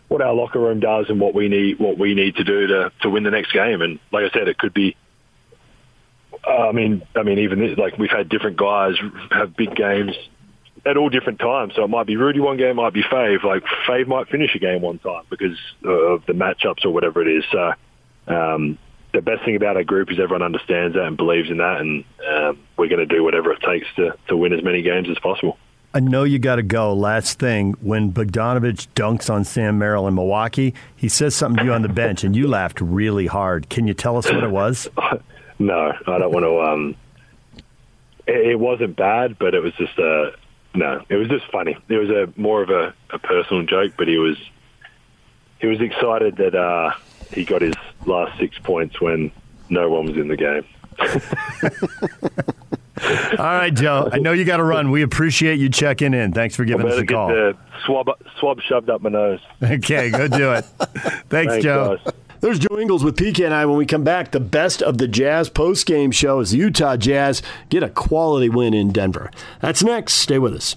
[0.08, 2.92] what our locker room does and what we need what we need to do to
[3.02, 3.80] to win the next game.
[3.80, 4.96] And like I said, it could be.
[6.44, 8.96] I mean, I mean, even this, like we've had different guys
[9.30, 10.14] have big games
[10.84, 11.74] at all different times.
[11.74, 13.44] So it might be Rudy one game, it might be Fave.
[13.44, 17.38] Like Fave might finish a game one time because of the matchups or whatever it
[17.38, 17.44] is.
[17.50, 17.72] So
[18.26, 18.78] um,
[19.14, 22.04] the best thing about our group is everyone understands that and believes in that, and
[22.28, 25.18] um, we're going to do whatever it takes to, to win as many games as
[25.20, 25.56] possible.
[25.94, 26.92] I know you got to go.
[26.92, 31.72] Last thing, when Bogdanovich dunks on Sam Merrill in Milwaukee, he says something to you
[31.72, 33.70] on the bench, and you laughed really hard.
[33.70, 34.88] Can you tell us what it was?
[35.60, 36.60] no, I don't want to.
[36.60, 36.96] Um,
[38.26, 40.32] it, it, wasn't bad, but it was just a
[40.74, 41.04] no.
[41.08, 41.76] It was just funny.
[41.88, 44.36] It was a more of a, a personal joke, but he was
[45.60, 46.90] he was excited that uh,
[47.34, 47.74] he got his
[48.06, 49.30] last six points when
[49.68, 50.64] no one was in the game.
[53.38, 54.08] All right, Joe.
[54.12, 54.90] I know you got to run.
[54.90, 56.32] We appreciate you checking in.
[56.32, 57.28] Thanks for giving us a call.
[57.28, 59.40] Get the swab, swab shoved up my nose.
[59.62, 60.64] Okay, go do it.
[61.28, 61.98] Thanks, Thanks Joe.
[62.04, 62.14] Guys.
[62.40, 63.64] There's Joe Ingles with PK and I.
[63.66, 67.42] When we come back, the best of the Jazz post-game show is the Utah Jazz
[67.70, 69.30] get a quality win in Denver.
[69.60, 70.14] That's next.
[70.14, 70.76] Stay with us.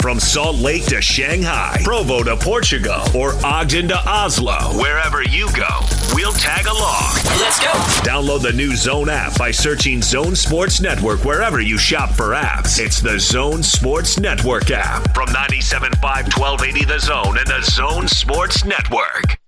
[0.00, 5.68] From Salt Lake to Shanghai, Provo to Portugal, or Ogden to Oslo, wherever you go,
[6.14, 7.12] we'll tag along.
[7.38, 7.70] Let's go.
[8.00, 12.82] Download the new Zone app by searching Zone Sports Network wherever you shop for apps.
[12.82, 18.64] It's the Zone Sports Network app from 97.5 1280 The Zone and the Zone Sports
[18.64, 19.38] Network.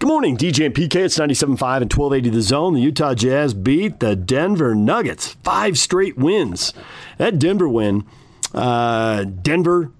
[0.00, 0.96] Good morning, DJ and PK.
[0.96, 2.74] It's 97.5 and 1280 The Zone.
[2.74, 5.34] The Utah Jazz beat the Denver Nuggets.
[5.44, 6.72] Five straight wins.
[7.18, 8.04] That Denver win
[8.54, 9.92] uh, Denver,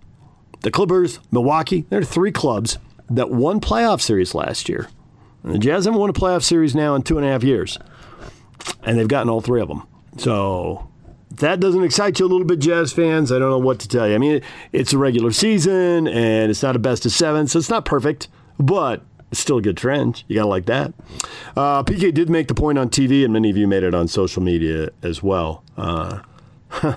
[0.60, 1.86] the Clippers, Milwaukee.
[1.90, 2.78] There are three clubs
[3.10, 4.88] that won playoff series last year.
[5.42, 7.78] And the Jazz haven't won a playoff series now in two and a half years,
[8.84, 9.82] and they've gotten all three of them.
[10.18, 10.88] So
[11.32, 13.32] that doesn't excite you a little bit, Jazz fans.
[13.32, 14.14] I don't know what to tell you.
[14.14, 14.40] I mean,
[14.72, 18.28] it's a regular season, and it's not a best of seven, so it's not perfect,
[18.58, 20.22] but it's still a good trend.
[20.28, 20.92] You got to like that.
[21.56, 24.06] Uh, PK did make the point on TV, and many of you made it on
[24.06, 25.64] social media as well.
[25.76, 26.20] Uh,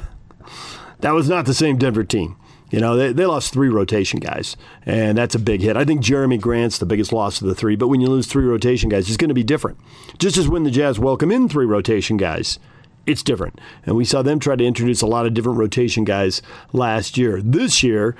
[0.99, 2.35] that was not the same Denver team.
[2.71, 5.77] You know, they, they lost three rotation guys, and that's a big hit.
[5.77, 8.45] I think Jerami Grant's the biggest loss of the three, but when you lose three
[8.45, 9.77] rotation guys, it's going to be different.
[10.17, 12.59] Just as when the Jazz welcome in three rotation guys,
[13.05, 13.61] it's different.
[13.85, 16.41] And we saw them try to introduce a lot of different rotation guys
[16.73, 17.39] last year.
[17.41, 18.15] This year,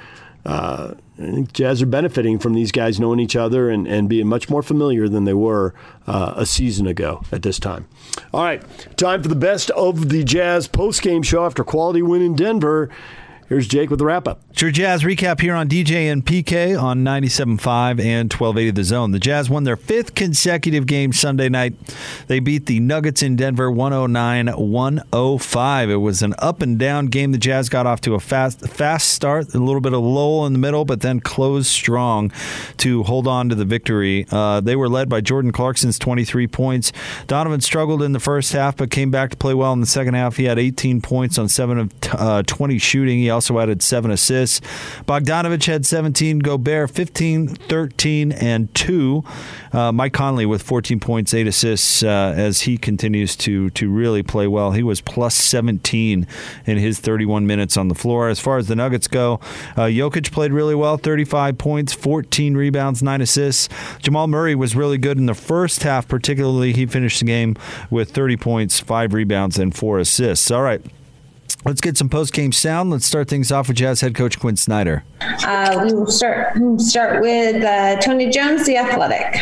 [0.46, 0.94] uh,
[1.54, 5.08] Jazz are benefiting from these guys knowing each other and, and being much more familiar
[5.08, 5.74] than they were
[6.08, 7.88] uh, a season ago at this time.
[8.34, 8.62] All right,
[8.98, 12.90] time for the best of the Jazz post-game show after quality win in Denver.
[13.48, 14.42] Here's Jake with the wrap up.
[14.50, 19.12] It's your Jazz recap here on DJ and PK on 97.5 and 1280 The Zone.
[19.12, 21.76] The Jazz won their fifth consecutive game Sunday night.
[22.26, 25.90] They beat the Nuggets in Denver 109 105.
[25.92, 27.34] It was an up and down game.
[27.34, 30.54] The Jazz got off to a fast fast start, a little bit of lull in
[30.54, 32.32] the middle, but then closed strong
[32.78, 34.26] to hold on to the victory.
[34.32, 36.92] Uh, they were led by Jordan Clarkson's 23 points.
[37.28, 40.16] Donovan struggled in the first half, but came back to play well in the second
[40.16, 40.38] half.
[40.38, 43.20] He had 18 points on 7 of uh, 20 shooting.
[43.20, 44.62] He also added 7 assists.
[45.06, 49.24] Bogdanovich had 17, Gobert 15, 13, and 2.
[49.74, 54.24] Uh, Mike Conley with 14 points, 8 assists uh, as he continues to, to really
[54.24, 54.72] play well.
[54.72, 56.26] He was plus 17
[56.66, 58.30] in his 31 minutes on the floor.
[58.30, 59.42] As far as the Nuggets go,
[59.76, 63.70] uh, Jokic played really well 35 points, 14 rebounds, 9 assists.
[64.00, 66.72] Jamal Murray was really good in the first half, particularly.
[66.72, 67.58] He finished the game
[67.90, 70.50] with 30 points, 5 rebounds, and 4 assists.
[70.50, 70.82] All right.
[71.66, 72.92] Let's get some post game sound.
[72.92, 75.04] Let's start things off with Jazz head coach Quin Snyder.
[75.20, 79.42] Uh, we will start start with uh, Tony Jones, the Athletic.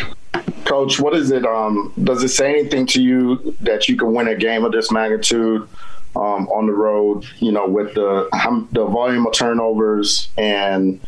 [0.64, 1.44] Coach, what is it?
[1.44, 4.90] Um, does it say anything to you that you can win a game of this
[4.90, 5.68] magnitude
[6.16, 7.26] um, on the road?
[7.40, 8.26] You know, with the
[8.72, 10.98] the volume of turnovers and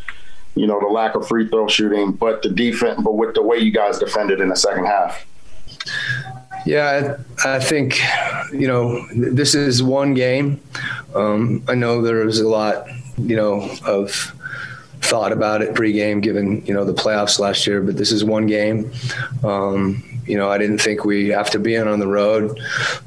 [0.53, 3.57] you know the lack of free throw shooting, but the defense, but with the way
[3.57, 5.25] you guys defended in the second half.
[6.67, 7.15] Yeah,
[7.45, 7.97] I think
[8.51, 10.59] you know this is one game.
[11.15, 12.87] Um, I know there was a lot,
[13.17, 14.33] you know, of
[14.99, 17.81] thought about it pregame, given you know the playoffs last year.
[17.81, 18.91] But this is one game.
[19.45, 22.59] Um, you know, I didn't think we have to be on on the road.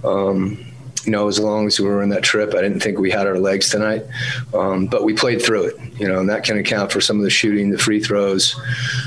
[0.05, 0.65] Um,
[1.05, 3.27] you know, as long as we were in that trip, I didn't think we had
[3.27, 4.05] our legs tonight.
[4.53, 7.23] Um, but we played through it, you know, and that can account for some of
[7.23, 8.55] the shooting, the free throws.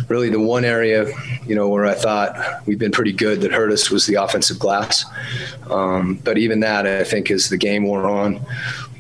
[0.09, 1.07] Really, the one area,
[1.45, 2.35] you know, where I thought
[2.65, 5.05] we've been pretty good that hurt us was the offensive glass.
[5.69, 8.41] Um, but even that, I think, as the game wore on,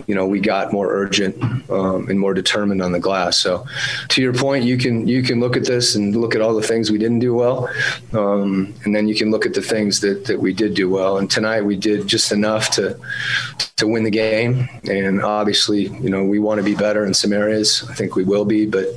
[0.07, 3.37] you know we got more urgent um, and more determined on the glass.
[3.37, 3.65] So,
[4.09, 6.67] to your point, you can you can look at this and look at all the
[6.67, 7.69] things we didn't do well,
[8.13, 11.17] um, and then you can look at the things that that we did do well.
[11.17, 12.99] And tonight we did just enough to
[13.77, 14.69] to win the game.
[14.89, 17.85] And obviously, you know we want to be better in some areas.
[17.89, 18.87] I think we will be, but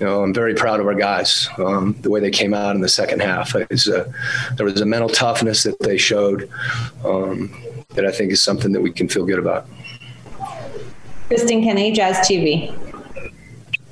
[0.00, 1.48] you know I'm very proud of our guys.
[1.58, 3.66] Um, the way they came out in the second half, a,
[4.56, 6.50] there was a mental toughness that they showed
[7.04, 7.54] um,
[7.94, 9.66] that I think is something that we can feel good about.
[11.28, 12.74] Kristen Kenny, Jazz TV.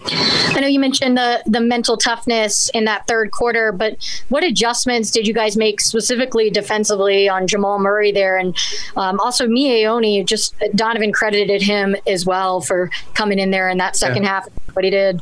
[0.09, 3.97] I know you mentioned the the mental toughness in that third quarter, but
[4.29, 8.57] what adjustments did you guys make specifically defensively on Jamal Murray there, and
[8.97, 10.25] um, also Miye Oni?
[10.25, 14.29] Just Donovan credited him as well for coming in there in that second yeah.
[14.29, 14.49] half.
[14.73, 15.21] What he did.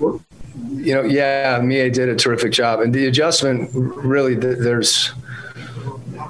[0.00, 5.12] You know, yeah, Miye did a terrific job, and the adjustment really there's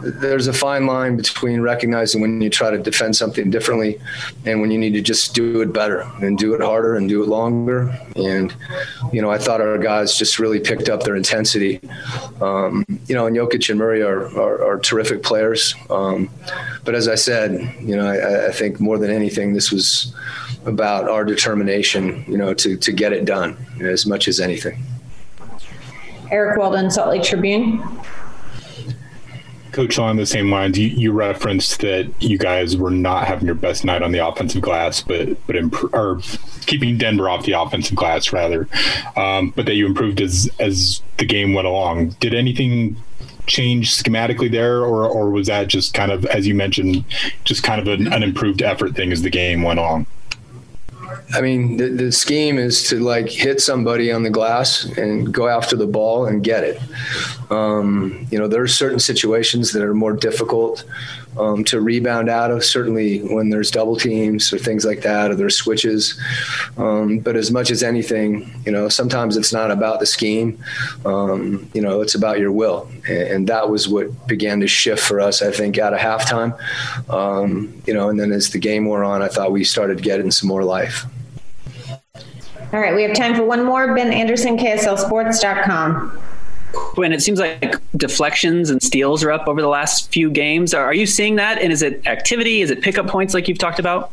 [0.03, 4.01] there's a fine line between recognizing when you try to defend something differently
[4.45, 7.22] and when you need to just do it better and do it harder and do
[7.22, 7.97] it longer.
[8.16, 8.55] And,
[9.12, 11.80] you know, I thought our guys just really picked up their intensity.
[12.41, 15.74] Um, you know, and Jokic and Murray are, are, are terrific players.
[15.91, 16.30] Um,
[16.84, 20.14] but as I said, you know, I, I think more than anything, this was
[20.64, 24.82] about our determination, you know, to, to get it done as much as anything.
[26.30, 27.80] Eric Walden, Salt Lake Tribune.
[29.76, 33.54] Coach, along the same lines, you, you, referenced that you guys were not having your
[33.54, 36.22] best night on the offensive glass, but but imp- or
[36.64, 38.66] keeping Denver off the offensive glass rather,
[39.16, 42.08] um, but that you improved as as the game went along.
[42.20, 42.96] Did anything
[43.46, 47.04] change schematically there, or or was that just kind of as you mentioned,
[47.44, 50.06] just kind of an, an improved effort thing as the game went on?
[51.34, 55.48] I mean, the, the, scheme is to like hit somebody on the glass and go
[55.48, 56.80] after the ball and get it.
[57.50, 60.84] Um, you know, there are certain situations that are more difficult
[61.38, 65.34] um, to rebound out of, certainly when there's double teams or things like that, or
[65.34, 66.20] there's switches.
[66.76, 70.62] Um, but as much as anything, you know, sometimes it's not about the scheme,
[71.04, 72.88] um, you know, it's about your will.
[73.08, 76.58] And, and, that was what began to shift for us, I think, out of halftime.
[77.10, 80.30] Um, you know, and then as the game wore on, I thought we started getting
[80.30, 81.04] some more life.
[82.76, 83.94] All right, we have time for one more.
[83.94, 86.20] Ben Anderson, KSLSports.com.
[86.74, 90.74] Quin, it seems like deflections and steals are up over the last few games.
[90.74, 91.56] Are you seeing that?
[91.56, 92.60] And is it activity?
[92.60, 94.12] Is it pickup points like you've talked about?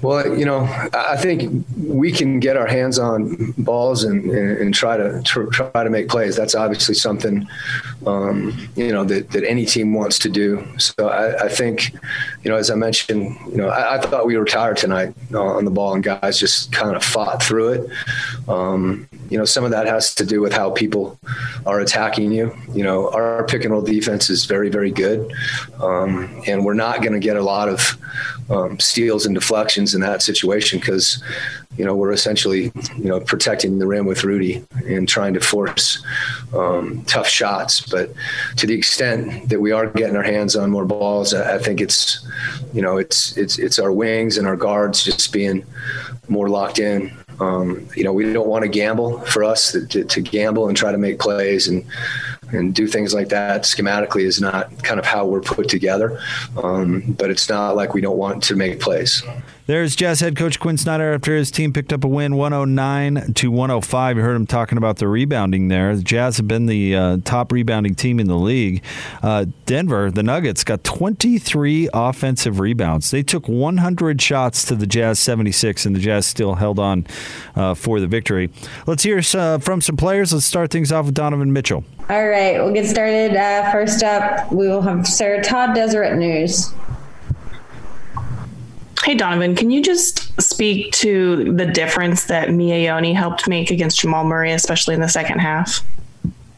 [0.00, 0.62] Well, you know,
[0.94, 5.90] I think we can get our hands on balls and, and try to try to
[5.90, 6.34] make plays.
[6.34, 7.46] That's obviously something,
[8.06, 10.66] um, you know, that, that any team wants to do.
[10.78, 11.92] So I, I think,
[12.42, 15.64] you know, as I mentioned, you know, I, I, thought we were tired tonight on
[15.64, 17.90] the ball, and guys just kind of fought through it.
[18.48, 21.18] Um, you know, some of that has to do with how people
[21.64, 22.54] are attacking you.
[22.74, 25.32] You know, our pick and roll defense is very, very good,
[25.80, 27.96] um, and we're not going to get a lot of
[28.50, 31.22] um, steals and deflections in that situation because
[31.76, 36.04] you know we're essentially you know protecting the rim with Rudy and trying to force
[36.54, 37.80] um, tough shots.
[37.92, 38.12] But
[38.56, 42.26] to the extent that we are getting our hands on more balls, I, think it's
[42.72, 45.64] you know it's it's it's our wings and our guards just being
[46.28, 47.16] more locked in.
[47.40, 50.76] Um, you know, we don't want to gamble for us to, to, to gamble and
[50.76, 51.84] try to make plays and
[52.52, 56.20] and do things like that schematically is not kind of how we're put together.
[56.62, 59.22] Um, but it's not like we don't want to make plays.
[59.66, 63.50] There's Jazz head coach Quin Snyder after his team picked up a win 109 to
[63.52, 64.16] 105.
[64.16, 65.94] You heard him talking about the rebounding there.
[65.94, 68.82] The Jazz have been the uh, top rebounding team in the league.
[69.22, 73.12] Uh, Denver, the Nuggets, got 23 offensive rebounds.
[73.12, 77.06] They took 100 shots to the Jazz 76, and the Jazz still held on
[77.54, 78.50] uh, for the victory.
[78.88, 80.32] Let's hear uh, from some players.
[80.32, 81.84] Let's start things off with Donovan Mitchell.
[82.10, 83.36] All right, we'll get started.
[83.36, 86.74] Uh, first up, we will have Sarah Todd Deseret News.
[89.04, 94.22] Hey, Donovan, can you just speak to the difference that Oni helped make against Jamal
[94.22, 95.84] Murray, especially in the second half?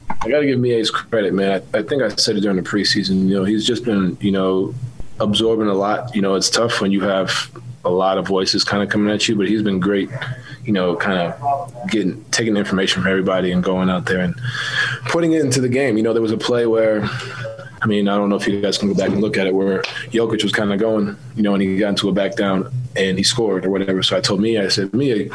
[0.09, 1.63] I got to give Miye's credit, man.
[1.75, 3.29] I, I, think I said it during the preseason.
[3.29, 4.75] You know, he's just been, you know,
[5.21, 6.15] absorbing a lot.
[6.15, 7.51] You know, it's tough when you have
[7.83, 10.11] a lot of voices kind of coming at you, but he's been great.
[10.65, 14.35] You know, kind of getting taking information from everybody and going out there and
[15.07, 15.97] putting it into the game.
[15.97, 17.09] You know, there was a play where
[17.85, 19.55] I mean, I don't know if you guys can go back and look at it
[19.55, 22.73] where Jokic was kind of going, you know, and he got into a back down
[22.97, 24.03] and he scored or whatever.
[24.03, 25.31] So I told me, I said, me,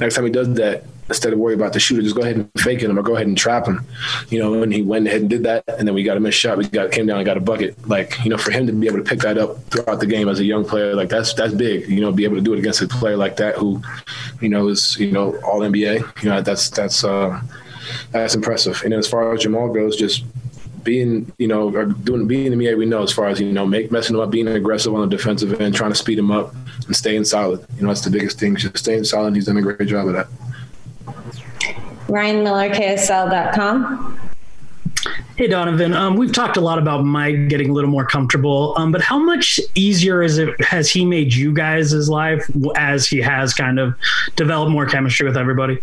[0.00, 2.50] next time he does that, instead of worry about the shooter, just go ahead and
[2.58, 3.86] fake him or go ahead and trap him.
[4.30, 6.38] You know, and he went ahead and did that, and then we got a missed
[6.40, 6.58] shot.
[6.58, 7.86] We got came down and got a bucket.
[7.86, 10.28] Like, you know, for him to be able to pick that up throughout the game
[10.28, 11.88] as a young player, like that's that's big.
[11.88, 13.80] You know, be able to do it against a player like that who,
[14.40, 16.22] you know, is you know all NBA.
[16.22, 17.40] You know, that's that's uh,
[18.10, 18.82] that's impressive.
[18.84, 20.24] And as far as Jamal goes, just
[20.86, 23.66] being, you know, or doing being the NBA we know as far as you know,
[23.66, 26.54] make messing them up, being aggressive on the defensive end, trying to speed him up,
[26.86, 27.66] and staying solid.
[27.76, 28.56] You know, that's the biggest thing.
[28.56, 29.34] Just staying solid.
[29.34, 30.28] He's done a great job of that.
[32.08, 34.18] Ryan Miller, KSL.com.
[35.36, 38.90] Hey Donovan, um, we've talked a lot about Mike getting a little more comfortable, um,
[38.90, 43.52] but how much easier is it has he made you guys' life as he has
[43.52, 43.94] kind of
[44.34, 45.78] developed more chemistry with everybody?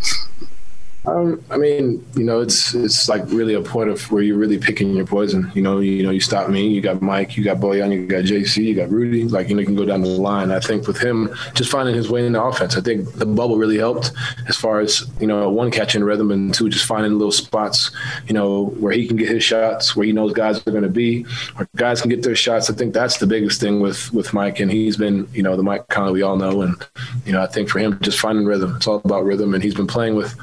[1.05, 4.57] Um, I mean, you know, it's it's like really a point of where you're really
[4.57, 5.51] picking your poison.
[5.53, 8.23] You know, you know, you stop me, you got Mike, you got Bojan, you got
[8.23, 9.25] JC, you got Rudy.
[9.25, 10.51] Like you know, you can go down the line.
[10.51, 13.57] I think with him just finding his way in the offense, I think the bubble
[13.57, 14.11] really helped
[14.47, 17.91] as far as you know, one catching rhythm and two just finding little spots,
[18.27, 20.89] you know, where he can get his shots, where he knows guys are going to
[20.89, 21.25] be,
[21.59, 22.69] or guys can get their shots.
[22.69, 25.63] I think that's the biggest thing with with Mike, and he's been you know the
[25.63, 26.75] Mike Conley we all know, and
[27.25, 28.77] you know I think for him just finding rhythm.
[28.77, 30.33] It's all about rhythm, and he's been playing with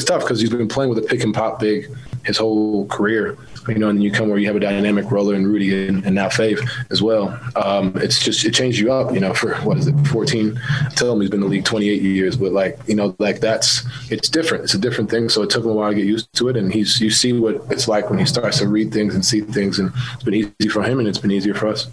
[0.00, 1.94] it's tough because he's been playing with a pick and pop big
[2.24, 3.36] his whole career.
[3.68, 6.02] You know, and then you come where you have a dynamic roller in Rudy and,
[6.06, 7.38] and now Fave as well.
[7.54, 9.12] Um, it's just it changed you up.
[9.12, 10.58] You know, for what is it, 14?
[10.96, 13.84] tell him he's been in the league 28 years, but like you know, like that's
[14.10, 14.64] it's different.
[14.64, 15.28] It's a different thing.
[15.28, 17.34] So it took him a while to get used to it, and he's you see
[17.34, 20.34] what it's like when he starts to read things and see things, and it's been
[20.34, 21.88] easy for him, and it's been easier for us.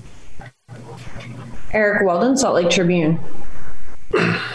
[1.73, 3.19] Eric Walden, Salt Lake Tribune.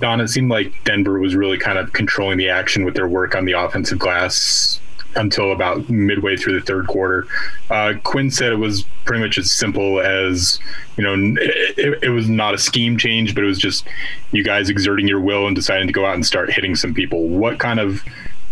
[0.00, 3.34] Don, it seemed like Denver was really kind of controlling the action with their work
[3.34, 4.80] on the offensive glass
[5.16, 7.26] until about midway through the third quarter.
[7.70, 10.60] Uh, Quin said it was pretty much as simple as,
[10.96, 13.86] you know, it, it, was not a scheme change, but it was just
[14.32, 17.28] you guys exerting your will and deciding to go out and start hitting some people.
[17.28, 18.02] What kind of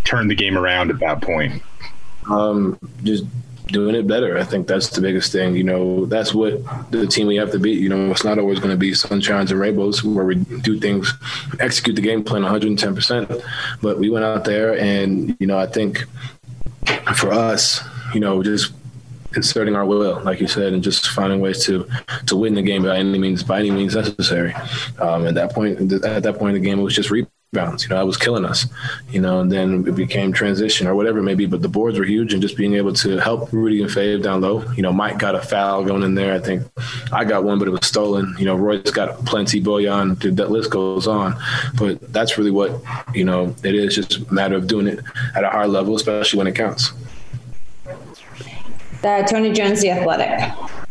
[0.03, 1.61] turned the game around at that point?
[2.29, 3.23] Um, just
[3.67, 4.37] doing it better.
[4.37, 5.55] I think that's the biggest thing.
[5.55, 7.79] You know, that's what the team we have to beat.
[7.79, 11.13] You know, it's not always going to be sunshines and rainbows where we do things,
[11.59, 13.43] execute the game plan 110%.
[13.81, 16.05] But we went out there and, you know, I think
[17.15, 17.81] for us,
[18.13, 18.73] you know, just
[19.35, 21.87] inserting our will, like you said, and just finding ways to
[22.25, 24.53] to win the game by any means by any means necessary.
[24.99, 27.11] Um, at that point, at that point in the game, it was just
[27.53, 27.83] bounce.
[27.83, 28.67] You know, I was killing us.
[29.09, 31.45] You know, and then it became transition or whatever it may be.
[31.45, 34.41] But the boards were huge, and just being able to help Rudy and Fave down
[34.41, 34.69] low.
[34.73, 36.33] You know, Mike got a foul going in there.
[36.33, 36.63] I think
[37.11, 38.35] I got one, but it was stolen.
[38.37, 39.61] You know, Royce got plenty.
[39.61, 40.35] Bojan.
[40.35, 41.35] That list goes on.
[41.77, 42.81] But that's really what
[43.13, 43.55] you know.
[43.63, 44.99] It is just a matter of doing it
[45.35, 46.91] at a high level, especially when it counts.
[49.03, 50.86] Uh, Tony Jones, the Athletic.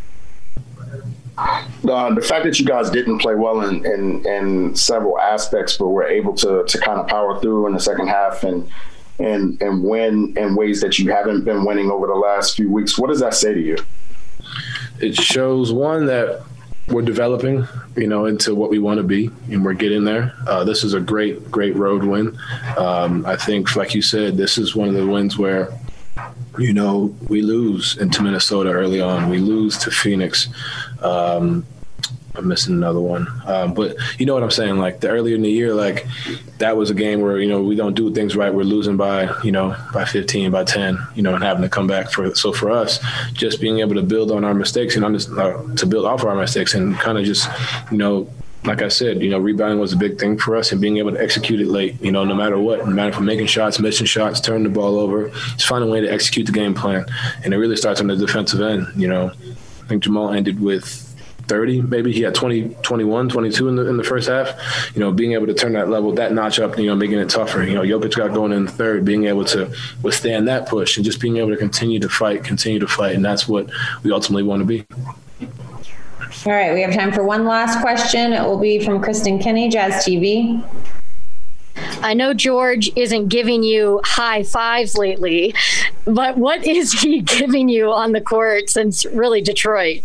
[1.39, 5.89] Uh, the fact that you guys didn't play well in, in, in several aspects, but
[5.89, 8.69] were able to to kind of power through in the second half and
[9.19, 12.99] and and win in ways that you haven't been winning over the last few weeks.
[12.99, 13.77] What does that say to you?
[15.01, 16.43] It shows one that
[16.89, 17.67] we're developing,
[17.97, 20.33] you know, into what we want to be, and we're getting there.
[20.47, 22.39] Uh, this is a great, great road win.
[22.79, 25.77] Um, I think, like you said, this is one of the wins where
[26.59, 29.29] you know, we lose into Minnesota early on.
[29.29, 30.49] We lose to Phoenix.
[31.07, 31.67] Um,
[32.35, 33.29] I'm missing another one.
[33.47, 34.77] Um, but you know what I'm saying?
[34.79, 36.07] Like the earlier in the year, like
[36.59, 38.53] that was a game where you know we don't do things right.
[38.53, 41.87] We're losing by you know by 15, by 10, you know, and having to come
[41.87, 42.35] back for.
[42.35, 43.01] So for us,
[43.33, 46.75] just being able to build on our mistakes and uh, to build off our mistakes
[46.75, 47.49] and kind of just
[47.91, 48.29] you know
[48.65, 51.13] like I said, you know, rebounding was a big thing for us and being able
[51.13, 53.79] to execute it late, you know, no matter what, no matter if we're making shots,
[53.79, 57.07] missing shots, turning the ball over, just find a way to execute the game plan.
[57.45, 59.31] And it really starts on the defensive end, you know.
[59.87, 60.85] I think Jamal ended with
[61.47, 64.91] 30, maybe he had 20, 21, 22 in the, in the first half.
[64.95, 67.31] You know, being able to turn that level, that notch up, you know, making it
[67.31, 67.63] tougher.
[67.63, 69.73] You know, Jokic got going in the third, being able to
[70.03, 73.15] withstand that push and just being able to continue to fight, continue to fight.
[73.15, 73.71] And that's what
[74.03, 74.85] we ultimately want to be.
[76.45, 78.33] All right, we have time for one last question.
[78.33, 80.65] It will be from Kristen Kenny, Jazz TV.
[82.03, 85.55] I know George isn't giving you high fives lately,
[86.05, 90.03] but what is he giving you on the court since really Detroit?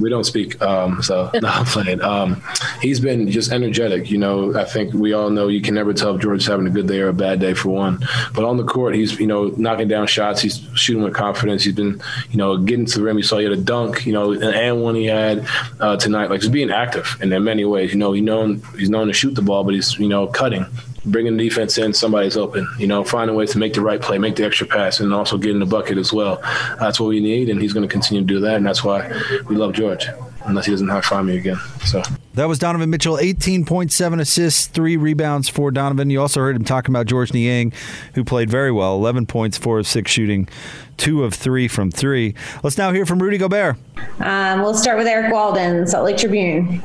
[0.00, 0.60] we don't speak.
[0.60, 2.02] Um, so no, I'm playing.
[2.02, 2.42] Um,
[2.80, 4.10] he's been just energetic.
[4.10, 6.70] You know, I think we all know you can never tell if George's having a
[6.70, 8.00] good day or a bad day for one.
[8.34, 10.40] But on the court, he's you know knocking down shots.
[10.40, 11.64] He's shooting with confidence.
[11.64, 12.00] He's been
[12.30, 13.16] you know getting to the rim.
[13.16, 14.06] You saw he had a dunk.
[14.06, 15.46] You know, and one he had
[15.80, 16.30] uh, tonight.
[16.30, 17.92] Like just being active and in many ways.
[17.92, 20.66] You know, he known he's known to shoot the ball, but he's you know cutting
[21.06, 22.68] bringing the defense in, somebody's open.
[22.78, 25.38] You know, finding ways to make the right play, make the extra pass, and also
[25.38, 26.40] get in the bucket as well.
[26.78, 29.10] That's what we need, and he's going to continue to do that, and that's why
[29.48, 30.06] we love George.
[30.44, 31.56] Unless he doesn't have to find me again.
[31.84, 32.02] So
[32.34, 36.08] that was Donovan Mitchell, 18.7 assists, three rebounds for Donovan.
[36.08, 37.72] You also heard him talking about George Niang,
[38.14, 40.48] who played very well, 11 points, four of six shooting,
[40.96, 42.34] two of three from three.
[42.62, 43.76] Let's now hear from Rudy Gobert.
[44.20, 46.80] Um, we'll start with Eric Walden, Salt Lake Tribune.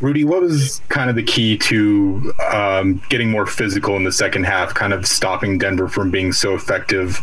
[0.00, 4.44] Rudy, what was kind of the key to um, getting more physical in the second
[4.44, 7.20] half, kind of stopping Denver from being so effective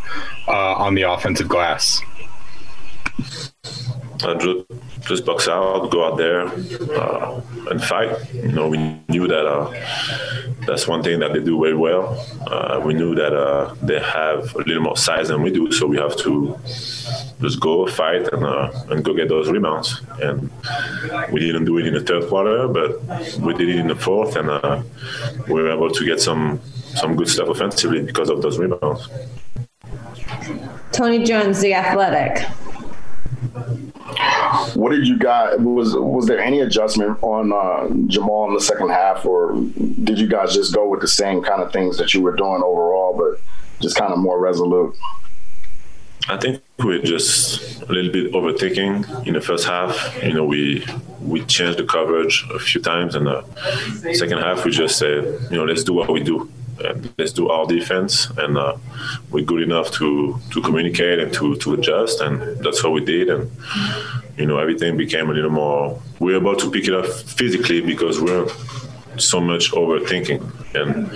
[0.47, 2.01] uh, on the offensive glass?
[4.23, 4.63] Uh,
[5.05, 6.47] just, box out, go out there
[6.97, 8.33] uh, and fight.
[8.33, 8.77] You know, we
[9.09, 9.71] knew that uh,
[10.65, 12.25] that's one thing that they do very well.
[12.47, 15.87] Uh, we knew that uh, they have a little more size than we do, so
[15.87, 16.57] we have to
[17.41, 20.01] just go fight and uh, and go get those rebounds.
[20.21, 20.49] And
[21.31, 23.01] we didn't do it in the third quarter, but
[23.39, 24.47] we did it in the fourth, and
[25.47, 26.59] we were able to get some
[26.95, 29.09] some good stuff offensively because of those rebounds.
[30.91, 32.47] Tony Jones, the Athletic.
[34.75, 38.89] What did you guys was was there any adjustment on uh, Jamal in the second
[38.89, 39.53] half, or
[40.03, 42.61] did you guys just go with the same kind of things that you were doing
[42.63, 43.41] overall, but
[43.81, 44.95] just kind of more resolute?
[46.29, 50.17] I think we're just a little bit overthinking in the first half.
[50.23, 50.85] You know, we
[51.21, 53.43] we changed the coverage a few times, and the
[54.13, 56.49] second half we just said, you know, let's do what we do
[56.83, 58.29] and let's do our defense.
[58.37, 58.77] And uh,
[59.31, 63.29] we're good enough to to communicate and to to adjust, and that's what we did.
[63.29, 63.51] And
[64.37, 66.01] you know, everything became a little more.
[66.19, 68.47] We are about to pick it up physically because we're
[69.17, 70.41] so much overthinking,
[70.75, 71.09] and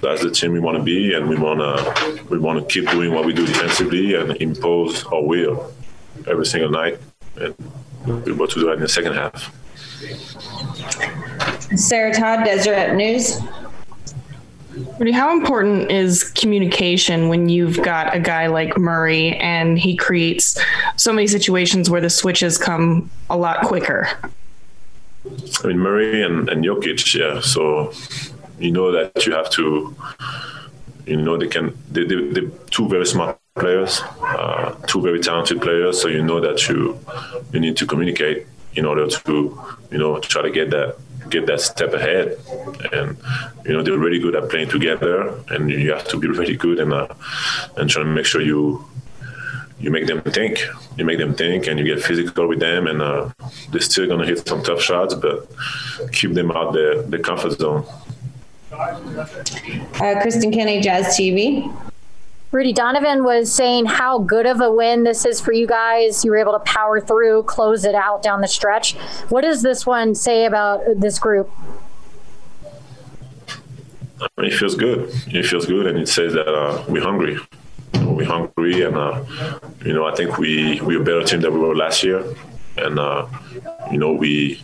[0.00, 2.90] that's the team we want to be, and we want to we want to keep
[2.90, 5.72] doing what we do defensively and impose our will
[6.26, 6.98] every single night,
[7.36, 7.54] and
[8.06, 9.54] we're about to do that in the second half.
[11.76, 13.40] Sarah Todd, Deseret News.
[15.12, 20.58] How important is communication when you've got a guy like Murray and he creates
[20.96, 24.08] so many situations where the switches come a lot quicker?
[25.62, 27.40] I mean, Murray and, and Jokic, yeah.
[27.40, 27.92] So
[28.58, 29.94] you know that you have to,
[31.06, 35.60] you know, they can, they, they, they're two very smart players, uh, two very talented
[35.60, 36.00] players.
[36.00, 36.98] So you know that you,
[37.52, 39.60] you need to communicate in order to,
[39.90, 40.96] you know, try to get that
[41.30, 42.36] get that step ahead.
[42.92, 43.16] And
[43.64, 46.78] you know they're really good at playing together, and you have to be really good
[46.78, 47.08] and uh,
[47.76, 48.84] and trying to make sure you
[49.80, 50.66] you make them think.
[50.96, 53.30] You make them think, and you get physical with them, and uh,
[53.70, 55.48] they're still gonna hit some tough shots, but
[56.12, 57.84] keep them out the the comfort zone.
[58.72, 61.72] Uh, Kristen Kenny, Jazz TV.
[62.50, 66.24] Rudy Donovan was saying how good of a win this is for you guys.
[66.24, 68.94] You were able to power through, close it out down the stretch.
[69.28, 71.50] What does this one say about this group?
[74.18, 75.10] I mean, it feels good.
[75.26, 77.38] It feels good, and it says that uh, we're hungry.
[78.02, 79.24] We're hungry, and uh,
[79.84, 82.24] you know, I think we we're a better team than we were last year,
[82.78, 83.26] and uh,
[83.92, 84.62] you know, we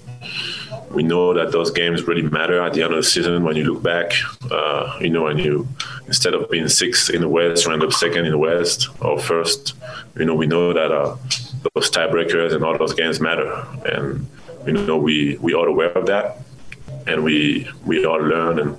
[0.95, 3.65] we know that those games really matter at the end of the season when you
[3.65, 4.13] look back.
[4.51, 5.69] Uh, you know, and you
[6.07, 9.19] instead of being sixth in the West, you end up second in the West or
[9.19, 9.75] first.
[10.17, 11.17] You know, we know that uh,
[11.75, 13.51] those tiebreakers and all those games matter,
[13.85, 14.27] and
[14.67, 16.44] you know we we are aware of that.
[17.07, 18.79] And we we all learn and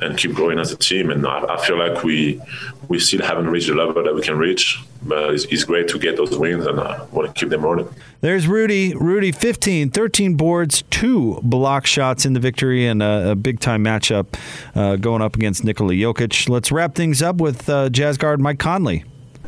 [0.00, 1.10] and keep growing as a team.
[1.10, 2.40] And I, I feel like we
[2.88, 5.98] we still haven't reached the level that we can reach, but it's, it's great to
[5.98, 7.88] get those wins, and I want to keep them rolling.
[8.20, 8.94] There's Rudy.
[8.94, 13.84] Rudy, 15, 13 boards, two block shots in the victory, and a, a big time
[13.84, 14.26] matchup
[14.74, 16.48] uh, going up against Nikola Jokic.
[16.48, 19.04] Let's wrap things up with uh, Jazz guard Mike Conley.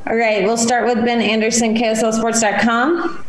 [0.06, 3.24] All right, we'll start with Ben Anderson, KSLSports.com.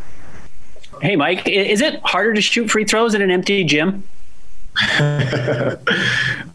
[1.02, 4.04] Hey, Mike, is it harder to shoot free throws in an empty gym?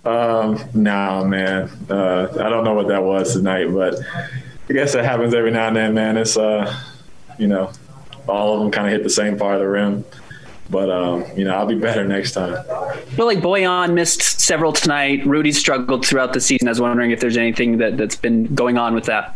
[0.05, 1.71] um, no, man.
[1.89, 3.95] Uh, I don't know what that was tonight, but
[4.69, 6.17] I guess it happens every now and then, man.
[6.17, 6.75] It's, uh,
[7.39, 7.71] you know,
[8.27, 10.05] all of them kind of hit the same part of the rim.
[10.71, 12.53] But, um, you know, I'll be better next time.
[13.17, 15.25] Well, like Bojan missed several tonight.
[15.25, 16.69] Rudy struggled throughout the season.
[16.69, 19.35] I was wondering if there's anything that, that's been going on with that.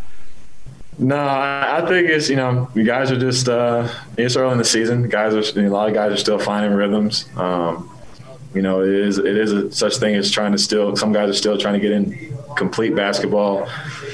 [0.99, 4.65] No, I think it's you know you guys are just uh, it's early in the
[4.65, 5.09] season.
[5.09, 7.25] Guys are a lot of guys are still finding rhythms.
[7.35, 7.91] Um,
[8.55, 10.95] you know, it is it is a, such thing as trying to still.
[10.97, 13.69] Some guys are still trying to get in complete basketball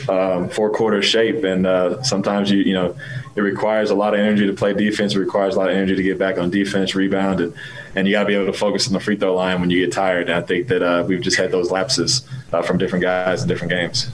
[0.08, 2.96] um, four quarter shape, and uh, sometimes you you know
[3.36, 5.14] it requires a lot of energy to play defense.
[5.14, 7.54] It requires a lot of energy to get back on defense, rebound, and,
[7.94, 9.84] and you got to be able to focus on the free throw line when you
[9.84, 10.28] get tired.
[10.28, 13.48] And I think that uh, we've just had those lapses uh, from different guys in
[13.48, 14.08] different games.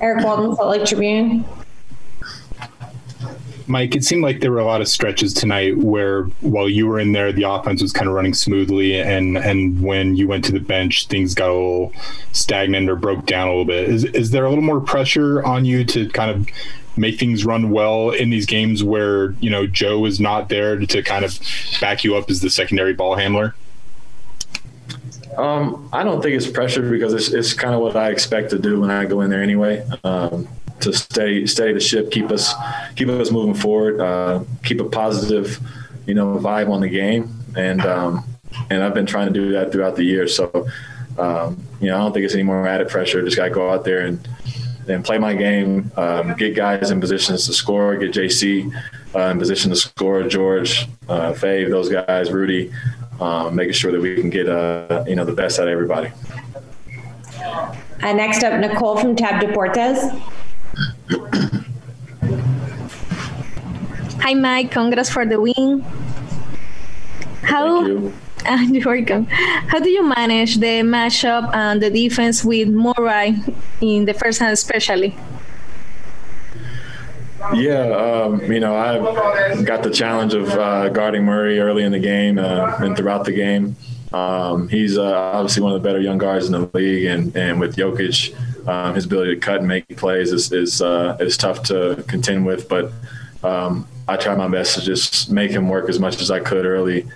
[0.00, 1.44] Eric Walden, Salt Lake Tribune.
[3.68, 7.00] Mike, it seemed like there were a lot of stretches tonight where while you were
[7.00, 10.52] in there, the offense was kind of running smoothly, and and when you went to
[10.52, 11.92] the bench, things got a little
[12.32, 13.88] stagnant or broke down a little bit.
[13.88, 16.46] Is is there a little more pressure on you to kind of
[16.96, 21.02] make things run well in these games where you know Joe is not there to
[21.02, 21.38] kind of
[21.80, 23.54] back you up as the secondary ball handler?
[25.36, 28.58] Um, I don't think it's pressure because it's, it's kind of what I expect to
[28.58, 29.86] do when I go in there anyway.
[30.02, 30.48] Um,
[30.80, 32.54] to steady steady the ship, keep us
[32.94, 35.58] keep us moving forward, uh, keep a positive,
[36.06, 38.24] you know, vibe on the game, and um,
[38.70, 40.28] and I've been trying to do that throughout the year.
[40.28, 40.68] So,
[41.18, 43.22] um, you know, I don't think it's any more added pressure.
[43.22, 44.26] Just got to go out there and
[44.88, 48.72] and play my game, um, get guys in positions to score, get JC
[49.14, 52.72] uh, in position to score, George, uh, Fave, those guys, Rudy,
[53.20, 56.10] um, making sure that we can get uh, you know the best out of everybody.
[58.02, 60.22] Uh, next up, Nicole from Tab Deportes.
[64.26, 64.72] Hi, Mike.
[64.72, 65.82] Congrats for the win.
[67.42, 67.86] How?
[68.44, 69.26] Uh, you're welcome.
[69.26, 73.36] How do you manage the matchup and the defense with Murray
[73.80, 75.16] in the first hand, especially?
[77.54, 82.00] Yeah, um, you know, I got the challenge of uh, guarding Murray early in the
[82.00, 83.76] game uh, and throughout the game.
[84.12, 85.04] Um, he's uh,
[85.34, 88.34] obviously one of the better young guards in the league, and, and with Jokic,
[88.66, 92.44] um, his ability to cut and make plays is is, uh, is tough to contend
[92.44, 92.68] with.
[92.68, 92.90] But
[93.44, 96.64] um, I tried my best to just make him work as much as I could
[96.64, 97.06] early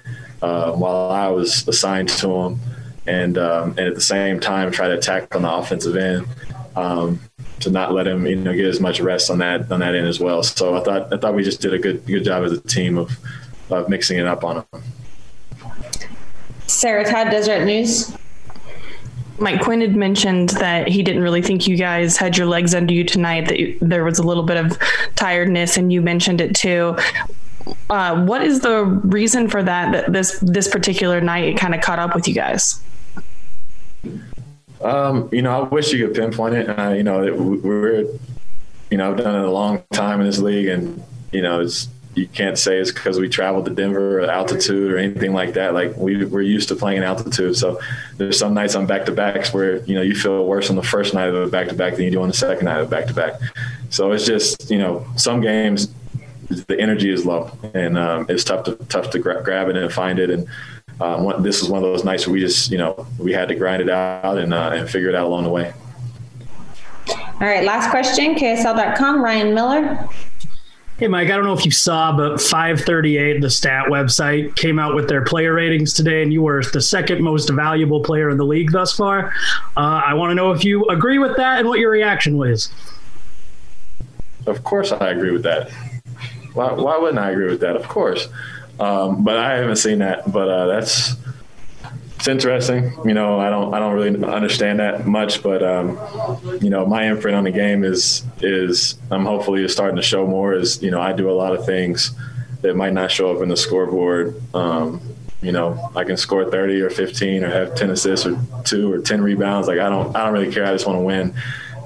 [0.43, 2.61] uh, while I was assigned to him,
[3.07, 6.27] and um, and at the same time try to attack on the offensive end.
[6.77, 7.21] Um,
[7.61, 10.07] to not let him, you know, get as much rest on that on that end
[10.07, 10.43] as well.
[10.43, 12.99] So I thought I thought we just did a good good job as a team
[12.99, 13.17] of
[13.71, 14.83] of mixing it up on him.
[16.67, 18.17] Sarah Todd, Deseret News.
[19.41, 22.93] Mike Quin had mentioned that he didn't really think you guys had your legs under
[22.93, 23.49] you tonight.
[23.49, 24.79] That you, there was a little bit of
[25.17, 26.97] tiredness, and you mentioned it too.
[27.89, 29.93] Uh, what is the reason for that?
[29.93, 32.83] That this this particular night it kind of caught up with you guys.
[34.83, 36.67] Um, you know, I wish you could pinpoint it.
[36.67, 38.07] Uh, you know, we're,
[38.91, 41.89] you know, I've done it a long time in this league, and you know, it's
[42.21, 45.73] you can't say it's because we traveled to Denver or altitude or anything like that.
[45.73, 47.81] Like we we're used to playing in altitude, so
[48.19, 50.83] there's some nights on back to backs where you know you feel worse on the
[50.83, 52.91] first night of a back to back than you do on the second night of
[52.91, 53.41] back to back.
[53.89, 55.93] So it's just you know some games
[56.67, 59.93] the energy is low and um, it's tough to tough to gra- grab it and
[59.93, 60.47] find it and.
[61.01, 63.55] Um, this is one of those nights where we just, you know, we had to
[63.55, 65.73] grind it out and, uh, and figure it out along the way.
[67.09, 70.07] All right, last question, KSL.com, Ryan Miller.
[71.01, 74.95] Hey, Mike, I don't know if you saw, but 538, the stat website, came out
[74.95, 78.45] with their player ratings today, and you were the second most valuable player in the
[78.45, 79.33] league thus far.
[79.79, 82.71] Uh, I want to know if you agree with that and what your reaction was.
[84.45, 85.71] Of course, I agree with that.
[86.53, 87.77] Why, why wouldn't I agree with that?
[87.77, 88.29] Of course.
[88.79, 90.31] Um, but I haven't seen that.
[90.31, 91.15] But uh, that's
[92.21, 92.93] it's interesting.
[93.07, 95.99] You know, I don't I don't really understand that much, but um,
[96.61, 100.27] you know, my imprint on the game is is I'm hopefully is starting to show
[100.27, 100.53] more.
[100.53, 102.11] Is you know, I do a lot of things
[102.61, 104.39] that might not show up in the scoreboard.
[104.55, 105.01] Um,
[105.41, 108.99] you know, I can score 30 or 15 or have 10 assists or two or
[108.99, 109.67] 10 rebounds.
[109.67, 110.67] Like I don't I don't really care.
[110.67, 111.35] I just want to win.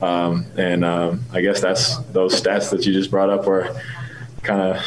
[0.02, 3.72] Um, and um, I guess that's those stats that you just brought up are
[4.42, 4.84] kind of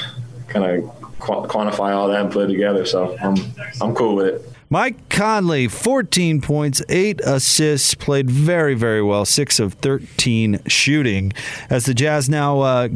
[0.49, 0.83] kind of
[1.19, 2.85] quantify all that and put it together.
[2.85, 3.37] So I'm
[3.79, 4.56] I'm cool with it.
[4.69, 11.31] Mike Conley, 14 points, 8 assists, played very, very well, 6 of 13 shooting.
[11.69, 12.89] As the Jazz now uh,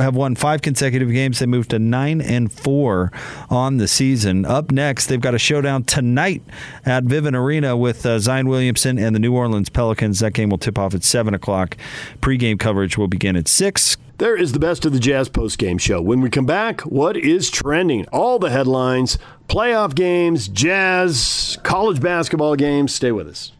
[0.00, 3.12] have won five consecutive games, they moved to 9 and 4
[3.50, 4.44] on the season.
[4.44, 6.42] Up next, they've got a showdown tonight
[6.84, 10.18] at Vivint Arena with uh, Zion Williamson and the New Orleans Pelicans.
[10.18, 11.76] That game will tip off at 7 o'clock.
[12.20, 13.96] Pre-game coverage will begin at 6.
[14.22, 16.00] There is the best of the Jazz post-game show.
[16.00, 18.06] When we come back, what is trending?
[18.12, 19.18] All the headlines,
[19.48, 22.94] playoff games, Jazz, college basketball games.
[22.94, 23.50] Stay with us.